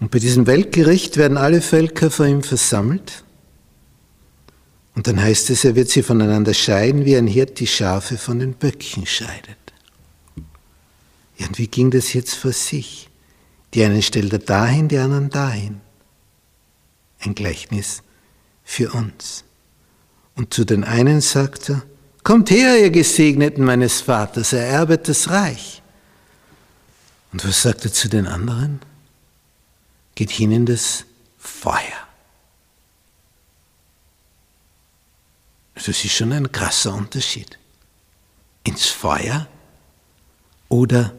Und 0.00 0.10
bei 0.10 0.18
diesem 0.18 0.46
Weltgericht 0.46 1.16
werden 1.16 1.36
alle 1.36 1.62
Völker 1.62 2.10
vor 2.10 2.26
ihm 2.26 2.42
versammelt. 2.42 3.24
Und 4.96 5.06
dann 5.06 5.20
heißt 5.20 5.50
es, 5.50 5.64
er 5.64 5.76
wird 5.76 5.88
sie 5.88 6.02
voneinander 6.02 6.52
scheiden, 6.52 7.04
wie 7.04 7.16
ein 7.16 7.28
Hirt 7.28 7.60
die 7.60 7.68
Schafe 7.68 8.18
von 8.18 8.40
den 8.40 8.54
Böcken 8.54 9.06
scheidet. 9.06 9.56
Ja, 11.36 11.46
und 11.46 11.58
wie 11.58 11.68
ging 11.68 11.92
das 11.92 12.12
jetzt 12.12 12.34
vor 12.34 12.52
sich? 12.52 13.08
Die 13.72 13.84
einen 13.84 14.02
stellt 14.02 14.32
er 14.32 14.40
dahin, 14.40 14.88
die 14.88 14.98
anderen 14.98 15.30
dahin. 15.30 15.80
Ein 17.20 17.36
Gleichnis 17.36 18.02
für 18.64 18.90
uns. 18.90 19.44
Und 20.38 20.54
zu 20.54 20.64
den 20.64 20.84
einen 20.84 21.20
sagt 21.20 21.68
er, 21.68 21.82
Kommt 22.22 22.50
her, 22.50 22.78
ihr 22.78 22.90
Gesegneten 22.90 23.64
meines 23.64 24.02
Vaters, 24.02 24.52
ererbet 24.52 25.08
das 25.08 25.30
Reich. 25.30 25.82
Und 27.32 27.44
was 27.44 27.62
sagt 27.62 27.84
er 27.84 27.92
zu 27.92 28.08
den 28.08 28.26
anderen? 28.26 28.80
Geht 30.14 30.30
hin 30.30 30.52
in 30.52 30.66
das 30.66 31.04
Feuer. 31.38 32.06
Das 35.74 35.88
ist 35.88 36.10
schon 36.10 36.32
ein 36.32 36.52
krasser 36.52 36.94
Unterschied. 36.94 37.58
Ins 38.62 38.86
Feuer 38.86 39.48
oder 40.68 41.14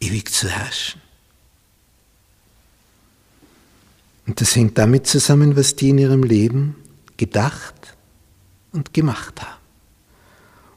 ewig 0.00 0.32
zu 0.32 0.48
herrschen. 0.48 1.00
Und 4.26 4.40
das 4.40 4.56
hängt 4.56 4.78
damit 4.78 5.06
zusammen, 5.06 5.56
was 5.56 5.76
die 5.76 5.90
in 5.90 5.98
ihrem 5.98 6.24
Leben 6.24 6.74
gedacht 7.16 7.95
und 8.76 8.94
gemacht 8.94 9.42
haben. 9.42 9.56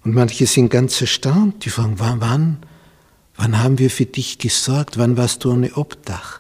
Und 0.04 0.16
manche 0.16 0.48
sind 0.48 0.70
ganz 0.70 1.00
erstaunt, 1.00 1.66
die 1.66 1.70
fragen, 1.70 2.00
wann, 2.00 2.22
wann, 2.22 2.64
wann 3.36 3.60
haben 3.60 3.78
wir 3.78 3.92
für 3.92 4.06
dich 4.06 4.38
gesorgt, 4.38 4.98
wann 4.98 5.18
warst 5.18 5.44
du 5.44 5.52
ohne 5.52 5.76
Obdach? 5.76 6.40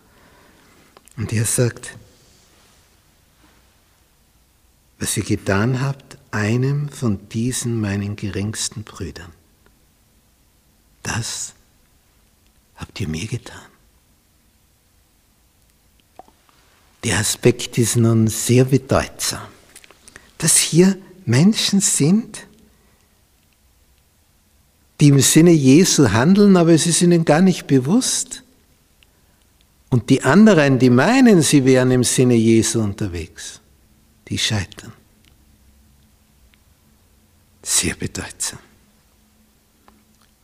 Und 1.17 1.33
er 1.33 1.45
sagt, 1.45 1.97
was 4.97 5.15
ihr 5.17 5.23
getan 5.23 5.81
habt, 5.81 6.17
einem 6.31 6.89
von 6.89 7.29
diesen 7.29 7.79
meinen 7.79 8.15
geringsten 8.15 8.83
Brüdern, 8.83 9.31
das 11.03 11.53
habt 12.75 12.99
ihr 12.99 13.07
mir 13.07 13.27
getan. 13.27 13.61
Der 17.03 17.17
Aspekt 17.17 17.77
ist 17.77 17.95
nun 17.95 18.27
sehr 18.27 18.65
bedeutsam, 18.65 19.47
dass 20.37 20.57
hier 20.57 20.97
Menschen 21.25 21.81
sind, 21.81 22.47
die 24.99 25.09
im 25.09 25.19
Sinne 25.19 25.51
Jesu 25.51 26.11
handeln, 26.11 26.57
aber 26.57 26.71
es 26.73 26.85
ist 26.85 27.01
ihnen 27.01 27.25
gar 27.25 27.41
nicht 27.41 27.67
bewusst. 27.67 28.43
Und 29.89 30.09
die 30.09 30.23
anderen, 30.23 30.77
die 30.77 30.89
meinen, 30.89 31.41
sie 31.41 31.65
wären 31.65 31.91
im 31.91 32.03
Sinne 32.03 32.35
Jesu 32.35 32.81
unterwegs, 32.81 33.61
die 34.27 34.37
scheitern. 34.37 34.93
Sehr 37.63 37.95
bedeutsam. 37.95 38.59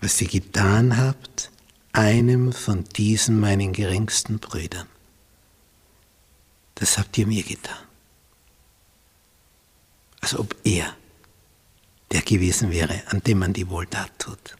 Was 0.01 0.21
ihr 0.21 0.27
getan 0.27 0.97
habt, 0.97 1.51
einem 1.91 2.51
von 2.51 2.83
diesen 2.95 3.39
meinen 3.39 3.73
geringsten 3.73 4.39
Brüdern, 4.39 4.88
das 6.75 6.97
habt 6.97 7.17
ihr 7.17 7.27
mir 7.27 7.43
getan. 7.43 7.85
Als 10.25 10.35
ob 10.39 10.55
er 10.63 10.91
der 12.11 12.23
gewesen 12.23 12.71
wäre, 12.71 13.03
an 13.09 13.21
dem 13.21 13.38
man 13.38 13.53
die 13.53 13.69
Wohltat 13.69 14.09
tut. 14.17 14.55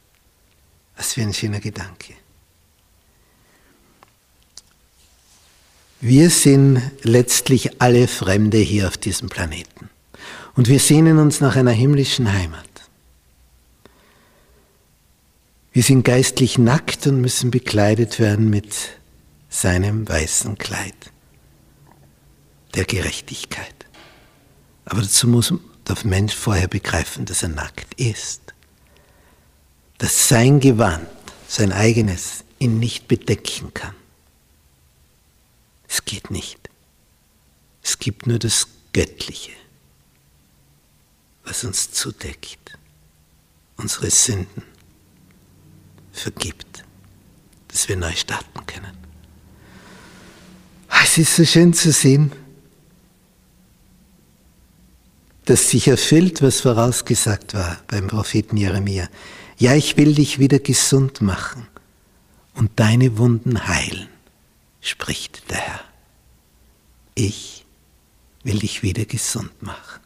Was 0.94 1.14
für 1.14 1.22
ein 1.22 1.34
schöner 1.34 1.58
Gedanke. 1.58 2.14
Wir 6.00 6.30
sind 6.30 6.80
letztlich 7.02 7.82
alle 7.82 8.06
Fremde 8.06 8.58
hier 8.58 8.86
auf 8.86 8.96
diesem 8.96 9.28
Planeten. 9.28 9.90
Und 10.54 10.68
wir 10.68 10.78
sehnen 10.78 11.18
uns 11.18 11.40
nach 11.40 11.56
einer 11.56 11.72
himmlischen 11.72 12.32
Heimat. 12.32 12.70
Wir 15.72 15.82
sind 15.82 16.04
geistlich 16.04 16.58
nackt 16.58 17.08
und 17.08 17.20
müssen 17.20 17.50
bekleidet 17.50 18.20
werden 18.20 18.50
mit 18.50 18.72
seinem 19.48 20.08
weißen 20.08 20.58
Kleid 20.58 20.94
der 22.76 22.84
Gerechtigkeit. 22.84 23.75
Aber 24.86 25.02
dazu 25.02 25.28
muss 25.28 25.52
der 25.86 25.96
Mensch 26.04 26.34
vorher 26.34 26.68
begreifen, 26.68 27.26
dass 27.26 27.42
er 27.42 27.50
nackt 27.50 27.94
ist. 28.00 28.40
Dass 29.98 30.28
sein 30.28 30.60
Gewand, 30.60 31.08
sein 31.48 31.72
eigenes, 31.72 32.44
ihn 32.58 32.78
nicht 32.78 33.08
bedecken 33.08 33.74
kann. 33.74 33.94
Es 35.88 36.04
geht 36.04 36.30
nicht. 36.30 36.70
Es 37.82 37.98
gibt 37.98 38.26
nur 38.26 38.38
das 38.38 38.68
Göttliche, 38.92 39.52
was 41.44 41.64
uns 41.64 41.92
zudeckt, 41.92 42.78
unsere 43.76 44.10
Sünden 44.10 44.62
vergibt, 46.12 46.84
dass 47.68 47.88
wir 47.88 47.96
neu 47.96 48.14
starten 48.14 48.66
können. 48.66 48.96
Es 51.02 51.18
ist 51.18 51.36
so 51.36 51.44
schön 51.44 51.72
zu 51.72 51.92
sehen, 51.92 52.32
dass 55.46 55.70
sich 55.70 55.88
erfüllt, 55.88 56.42
was 56.42 56.60
vorausgesagt 56.60 57.54
war 57.54 57.78
beim 57.86 58.08
Propheten 58.08 58.56
Jeremia. 58.56 59.08
Ja, 59.58 59.74
ich 59.74 59.96
will 59.96 60.14
dich 60.14 60.38
wieder 60.38 60.58
gesund 60.58 61.22
machen 61.22 61.66
und 62.54 62.70
deine 62.76 63.16
Wunden 63.16 63.66
heilen, 63.66 64.08
spricht 64.80 65.48
der 65.50 65.58
Herr. 65.58 65.80
Ich 67.14 67.64
will 68.42 68.58
dich 68.58 68.82
wieder 68.82 69.04
gesund 69.04 69.62
machen 69.62 70.02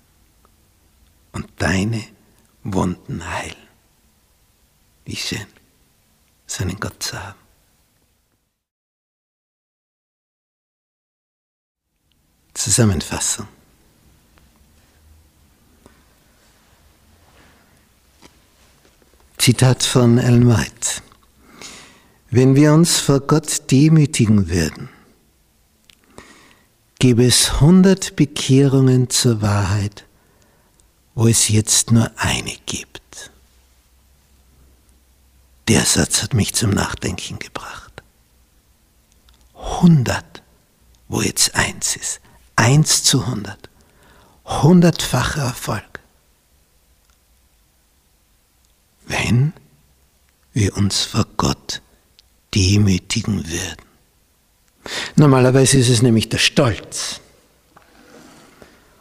und 1.32 1.48
deine 1.56 2.04
Wunden 2.62 3.26
heilen. 3.28 3.56
Wie 5.06 5.16
schön, 5.16 5.46
seinen 6.46 6.78
Gott 6.78 7.02
zu 7.02 7.18
haben. 7.18 7.38
Zusammenfassung. 12.52 13.48
Zitat 19.40 19.82
von 19.84 20.18
Ellen 20.18 20.50
White. 20.50 21.00
Wenn 22.28 22.56
wir 22.56 22.74
uns 22.74 22.98
vor 22.98 23.20
Gott 23.20 23.70
demütigen 23.70 24.50
würden, 24.50 24.90
gäbe 26.98 27.24
es 27.24 27.58
hundert 27.58 28.16
Bekehrungen 28.16 29.08
zur 29.08 29.40
Wahrheit, 29.40 30.04
wo 31.14 31.26
es 31.26 31.48
jetzt 31.48 31.90
nur 31.90 32.10
eine 32.18 32.54
gibt. 32.66 33.30
Der 35.68 35.86
Satz 35.86 36.22
hat 36.22 36.34
mich 36.34 36.54
zum 36.54 36.68
Nachdenken 36.72 37.38
gebracht. 37.38 38.02
Hundert, 39.54 40.42
wo 41.08 41.22
jetzt 41.22 41.54
eins 41.54 41.96
ist. 41.96 42.20
Eins 42.56 43.04
zu 43.04 43.26
hundert. 43.26 43.70
Hundertfacher 44.44 45.44
Erfolg. 45.44 45.89
Wenn 49.30 49.52
wir 50.52 50.76
uns 50.76 51.02
vor 51.02 51.24
Gott 51.36 51.80
demütigen 52.54 53.46
würden. 53.48 53.84
Normalerweise 55.14 55.78
ist 55.78 55.88
es 55.88 56.02
nämlich 56.02 56.28
der 56.28 56.38
Stolz. 56.38 57.20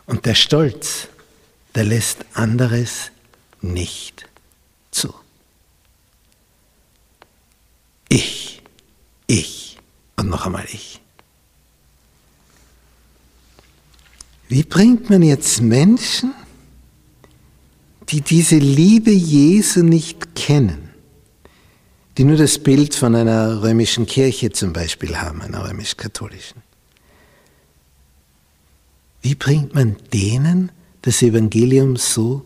Und 0.06 0.26
der 0.28 0.36
Stolz, 0.36 1.08
der 1.74 1.86
lässt 1.86 2.26
anderes 2.34 3.12
nicht 3.62 4.28
zu. 4.92 5.14
Ich, 8.08 8.62
ich 9.26 9.78
und 10.16 10.30
noch 10.30 10.46
einmal 10.46 10.66
ich. 10.72 11.02
Wie 14.48 14.64
bringt 14.64 15.10
man 15.10 15.24
jetzt 15.24 15.62
Menschen 15.62 16.34
die 18.10 18.22
diese 18.22 18.58
Liebe 18.58 19.12
Jesu 19.12 19.84
nicht 19.84 20.36
kennen, 20.36 20.90
die 22.18 22.24
nur 22.24 22.38
das 22.38 22.58
Bild 22.60 22.96
von 22.96 23.16
einer 23.16 23.62
römischen 23.62 24.06
Kirche 24.08 24.52
zum 24.52 24.74
Beispiel 24.74 25.18
haben, 25.18 25.42
einer 25.42 25.68
römisch-katholischen. 25.68 26.64
Wie 29.22 29.36
bringt 29.36 29.76
man 29.76 29.98
denen 30.12 30.72
das 31.02 31.22
Evangelium 31.22 31.98
so, 31.98 32.46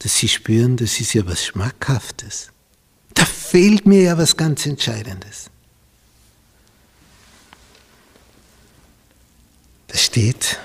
dass 0.00 0.16
sie 0.16 0.28
spüren, 0.28 0.76
das 0.76 1.00
ist 1.00 1.14
ja 1.14 1.26
was 1.26 1.44
Schmackhaftes? 1.44 2.50
Da 3.14 3.24
fehlt 3.24 3.86
mir 3.86 4.02
ja 4.02 4.18
was 4.18 4.36
ganz 4.36 4.66
Entscheidendes. 4.66 5.50
Da 9.88 9.96
steht, 9.96 10.58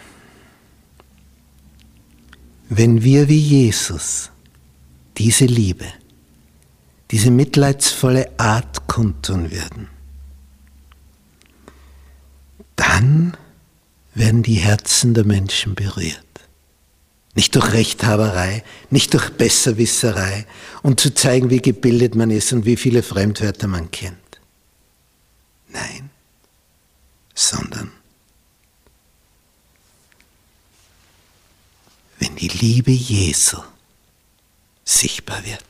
Wenn 2.69 3.04
wir 3.04 3.30
wie 3.30 3.39
Jesus 3.39 4.32
diese 5.17 5.45
Liebe, 5.45 5.86
diese 7.12 7.30
mitleidsvolle 7.30 8.39
Art 8.39 8.88
kundtun 8.88 9.51
würden, 9.51 9.89
dann 12.75 13.38
werden 14.15 14.43
die 14.43 14.56
Herzen 14.56 15.13
der 15.13 15.25
Menschen 15.25 15.75
berührt. 15.75 16.25
Nicht 17.36 17.54
durch 17.56 17.73
Rechthaberei, 17.73 18.63
nicht 18.89 19.13
durch 19.13 19.30
Besserwisserei 19.32 20.45
und 20.82 20.99
zu 20.99 21.13
zeigen, 21.13 21.49
wie 21.49 21.62
gebildet 21.62 22.15
man 22.15 22.32
ist 22.32 22.54
und 22.54 22.65
wie 22.65 22.78
viele 22.78 23.04
Fremdwörter 23.04 23.67
man 23.67 23.91
kennt. 23.91 24.17
Nein, 25.67 26.10
sondern 27.34 27.91
wenn 32.26 32.36
die 32.36 32.48
Liebe 32.48 32.92
Jesu 32.92 33.62
sichtbar 34.84 35.46
wird. 35.46 35.64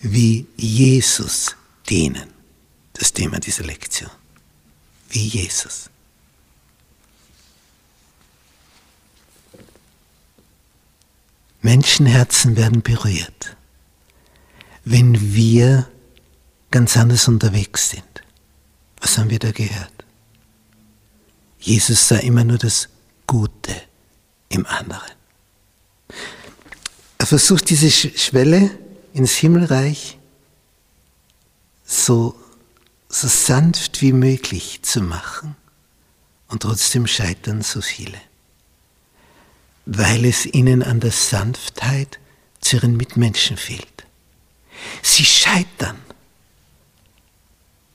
Wie 0.00 0.46
Jesus 0.56 1.56
dienen, 1.88 2.32
das 2.92 3.12
Thema 3.12 3.40
dieser 3.40 3.64
Lektion. 3.64 4.10
Wie 5.08 5.26
Jesus. 5.26 5.90
Menschenherzen 11.62 12.56
werden 12.56 12.82
berührt, 12.82 13.56
wenn 14.84 15.34
wir 15.34 15.90
ganz 16.70 16.96
anders 16.96 17.26
unterwegs 17.26 17.90
sind. 17.90 18.22
Was 19.00 19.18
haben 19.18 19.30
wir 19.30 19.40
da 19.40 19.50
gehört? 19.50 19.99
Jesus 21.60 22.08
sah 22.08 22.16
immer 22.16 22.44
nur 22.44 22.58
das 22.58 22.88
Gute 23.26 23.74
im 24.48 24.66
anderen. 24.66 25.12
Er 27.18 27.26
versucht 27.26 27.70
diese 27.70 27.90
Schwelle 27.90 28.70
ins 29.12 29.34
Himmelreich 29.36 30.18
so, 31.84 32.34
so 33.08 33.28
sanft 33.28 34.00
wie 34.00 34.12
möglich 34.12 34.80
zu 34.82 35.02
machen 35.02 35.54
und 36.48 36.62
trotzdem 36.62 37.06
scheitern 37.06 37.62
so 37.62 37.80
viele 37.80 38.20
weil 39.92 40.24
es 40.24 40.46
ihnen 40.46 40.84
an 40.84 41.00
der 41.00 41.10
Sanftheit 41.10 42.20
zu 42.60 42.76
ihren 42.76 42.96
Mitmenschen 42.96 43.56
fehlt. 43.56 44.06
Sie 45.02 45.24
scheitern, 45.24 45.98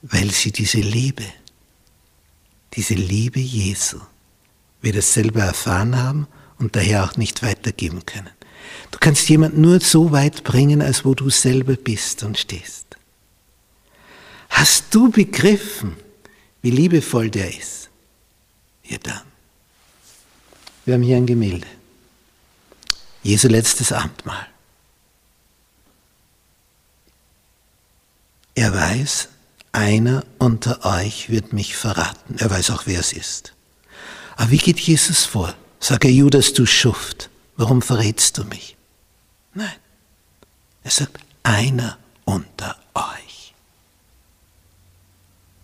weil 0.01 0.29
sie 0.31 0.51
diese 0.51 0.79
Liebe, 0.79 1.23
diese 2.75 2.93
Liebe 2.93 3.39
Jesu 3.39 3.99
weder 4.81 5.01
selber 5.01 5.41
erfahren 5.41 5.97
haben 5.97 6.27
und 6.59 6.75
daher 6.75 7.03
auch 7.03 7.17
nicht 7.17 7.41
weitergeben 7.41 8.05
können. 8.05 8.29
Du 8.91 8.99
kannst 8.99 9.27
jemand 9.29 9.57
nur 9.57 9.79
so 9.79 10.11
weit 10.11 10.43
bringen, 10.43 10.81
als 10.81 11.05
wo 11.05 11.15
du 11.15 11.29
selber 11.29 11.75
bist 11.75 12.23
und 12.23 12.37
stehst. 12.37 12.85
Hast 14.49 14.93
du 14.93 15.09
begriffen, 15.09 15.97
wie 16.61 16.71
liebevoll 16.71 17.29
der 17.29 17.57
ist? 17.57 17.89
Ja 18.83 18.97
dann. 19.01 19.21
Wir 20.85 20.93
haben 20.93 21.03
hier 21.03 21.17
ein 21.17 21.25
Gemälde. 21.25 21.67
Jesu 23.23 23.47
letztes 23.47 23.91
Abendmahl. 23.91 24.47
Er 28.53 28.73
weiß, 28.73 29.29
einer 29.75 30.23
unter 30.39 30.85
euch 30.85 31.29
wird 31.29 31.53
mich 31.53 31.75
verraten. 31.75 32.35
Er 32.39 32.49
weiß 32.49 32.71
auch, 32.71 32.83
wer 32.85 32.99
es 32.99 33.13
ist. 33.13 33.53
Aber 34.35 34.51
wie 34.51 34.57
geht 34.57 34.79
Jesus 34.79 35.25
vor? 35.25 35.53
Sag 35.79 36.05
er, 36.05 36.11
Judas, 36.11 36.53
du 36.53 36.65
Schuft, 36.65 37.29
warum 37.57 37.81
verrätst 37.81 38.37
du 38.37 38.45
mich? 38.45 38.77
Nein. 39.53 39.75
Er 40.83 40.91
sagt, 40.91 41.19
einer 41.43 41.97
unter 42.23 42.77
euch. 42.93 43.53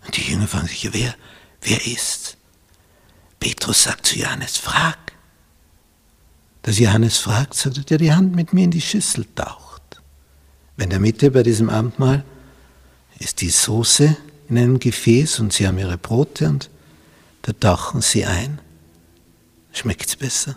Und 0.04 0.16
die 0.16 0.30
Jünger 0.30 0.48
fragen 0.48 0.68
sich, 0.68 0.92
wer, 0.92 1.14
wer 1.60 1.86
ist's? 1.86 2.36
Petrus 3.40 3.82
sagt 3.82 4.06
zu 4.06 4.18
Johannes, 4.18 4.56
frag 4.58 5.02
dass 6.62 6.78
Johannes 6.78 7.18
fragt, 7.18 7.54
sagt 7.54 7.78
er, 7.78 7.84
der 7.84 7.98
die 7.98 8.12
Hand 8.12 8.34
mit 8.34 8.52
mir 8.52 8.64
in 8.64 8.70
die 8.70 8.80
Schüssel 8.80 9.26
taucht. 9.34 9.82
Wenn 10.76 10.90
der 10.90 11.00
Mitte 11.00 11.30
bei 11.30 11.42
diesem 11.42 11.68
Abendmahl 11.68 12.24
ist 13.22 13.40
die 13.40 13.50
Soße 13.50 14.16
in 14.48 14.58
einem 14.58 14.78
Gefäß 14.78 15.40
und 15.40 15.52
sie 15.52 15.66
haben 15.66 15.78
ihre 15.78 15.98
Brote 15.98 16.48
und 16.48 16.70
da 17.42 17.52
tauchen 17.52 18.02
sie 18.02 18.24
ein. 18.24 18.60
Schmeckt 19.72 20.08
es 20.08 20.16
besser? 20.16 20.56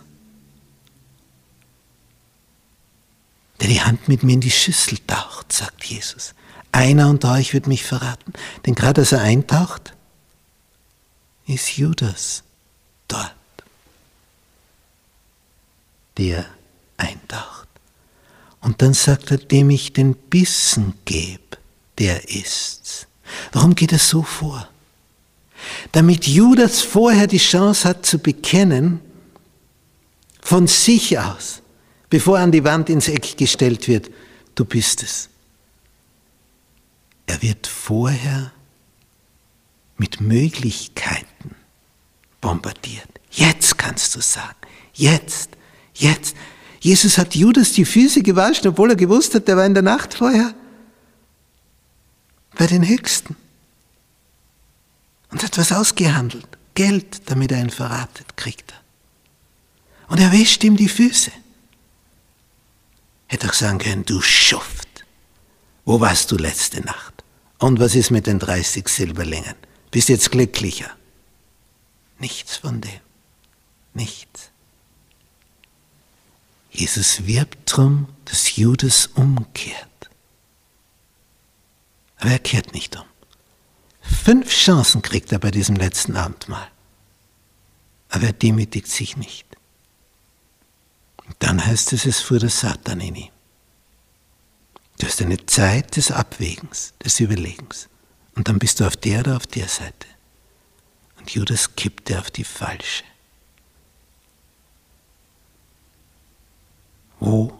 Der 3.60 3.68
die 3.68 3.82
Hand 3.82 4.08
mit 4.08 4.22
mir 4.22 4.34
in 4.34 4.40
die 4.40 4.50
Schüssel 4.50 4.98
taucht, 5.06 5.52
sagt 5.52 5.84
Jesus. 5.84 6.34
Einer 6.72 7.08
unter 7.08 7.32
euch 7.32 7.54
wird 7.54 7.66
mich 7.66 7.84
verraten. 7.84 8.32
Denn 8.66 8.74
gerade 8.74 9.00
als 9.00 9.12
er 9.12 9.22
eintaucht, 9.22 9.94
ist 11.46 11.76
Judas 11.76 12.42
dort 13.08 13.32
der 16.18 16.44
eintaucht. 16.96 17.68
Und 18.60 18.82
dann 18.82 18.94
sagt 18.94 19.30
er, 19.30 19.38
dem 19.38 19.70
ich 19.70 19.92
den 19.92 20.14
Bissen 20.14 20.94
gebe, 21.04 21.56
der 21.98 22.28
ist's. 22.28 23.06
Warum 23.52 23.74
geht 23.74 23.92
er 23.92 23.98
so 23.98 24.22
vor? 24.22 24.68
Damit 25.92 26.26
Judas 26.26 26.82
vorher 26.82 27.26
die 27.26 27.38
Chance 27.38 27.88
hat 27.88 28.06
zu 28.06 28.18
bekennen, 28.18 29.00
von 30.40 30.68
sich 30.68 31.18
aus, 31.18 31.60
bevor 32.08 32.38
er 32.38 32.44
an 32.44 32.52
die 32.52 32.62
Wand 32.62 32.88
ins 32.88 33.08
Eck 33.08 33.36
gestellt 33.36 33.88
wird, 33.88 34.10
du 34.54 34.64
bist 34.64 35.02
es. 35.02 35.28
Er 37.26 37.42
wird 37.42 37.66
vorher 37.66 38.52
mit 39.96 40.20
Möglichkeiten 40.20 41.56
bombardiert. 42.40 43.08
Jetzt 43.30 43.76
kannst 43.76 44.14
du 44.14 44.20
sagen, 44.20 44.54
jetzt 44.94 45.56
Jetzt. 45.98 46.36
Jesus 46.80 47.18
hat 47.18 47.34
Judas 47.34 47.72
die 47.72 47.84
Füße 47.84 48.22
gewaschen, 48.22 48.68
obwohl 48.68 48.90
er 48.90 48.96
gewusst 48.96 49.34
hat, 49.34 49.48
der 49.48 49.56
war 49.56 49.66
in 49.66 49.74
der 49.74 49.82
Nacht 49.82 50.14
vorher 50.14 50.54
bei 52.66 52.72
den 52.72 52.88
Höchsten. 52.88 53.36
Und 55.30 55.44
hat 55.44 55.56
was 55.56 55.70
ausgehandelt. 55.70 56.48
Geld, 56.74 57.30
damit 57.30 57.52
er 57.52 57.60
ihn 57.60 57.70
verratet, 57.70 58.36
kriegt 58.36 58.72
er. 58.72 58.80
Und 60.08 60.18
er 60.18 60.32
wäscht 60.32 60.64
ihm 60.64 60.76
die 60.76 60.88
Füße. 60.88 61.30
Hätte 63.28 63.48
auch 63.48 63.52
sagen 63.52 63.78
können, 63.78 64.04
du 64.04 64.20
Schuft, 64.20 65.04
wo 65.84 66.00
warst 66.00 66.32
du 66.32 66.36
letzte 66.36 66.80
Nacht? 66.80 67.22
Und 67.58 67.78
was 67.78 67.94
ist 67.94 68.10
mit 68.10 68.26
den 68.26 68.40
30 68.40 68.88
Silberlingen? 68.88 69.54
Bist 69.92 70.08
jetzt 70.08 70.32
glücklicher? 70.32 70.90
Nichts 72.18 72.56
von 72.56 72.80
dem. 72.80 73.00
Nichts. 73.94 74.50
Jesus 76.72 77.26
wirbt 77.26 77.70
darum, 77.70 78.08
dass 78.24 78.56
Judas 78.56 79.06
umkehrt. 79.14 79.95
Aber 82.18 82.30
er 82.30 82.38
kehrt 82.38 82.72
nicht 82.72 82.96
um. 82.96 83.04
Fünf 84.00 84.50
Chancen 84.50 85.02
kriegt 85.02 85.32
er 85.32 85.38
bei 85.38 85.50
diesem 85.50 85.76
letzten 85.76 86.16
Abendmahl. 86.16 86.68
Aber 88.08 88.24
er 88.24 88.32
demütigt 88.32 88.88
sich 88.88 89.16
nicht. 89.16 89.46
Und 91.26 91.36
dann 91.40 91.64
heißt 91.64 91.92
es, 91.92 92.06
es 92.06 92.20
fuhr 92.20 92.38
der 92.38 92.50
Satan 92.50 93.00
in 93.00 93.16
ihm. 93.16 93.30
Du 94.98 95.06
hast 95.06 95.20
eine 95.20 95.44
Zeit 95.44 95.96
des 95.96 96.10
Abwägens, 96.10 96.94
des 97.04 97.20
Überlegens. 97.20 97.88
Und 98.34 98.48
dann 98.48 98.58
bist 98.58 98.80
du 98.80 98.86
auf 98.86 98.96
der 98.96 99.20
oder 99.20 99.36
auf 99.36 99.46
der 99.46 99.68
Seite. 99.68 100.06
Und 101.18 101.30
Judas 101.30 101.74
kippte 101.74 102.18
auf 102.18 102.30
die 102.30 102.44
falsche. 102.44 103.04
Wo 107.18 107.58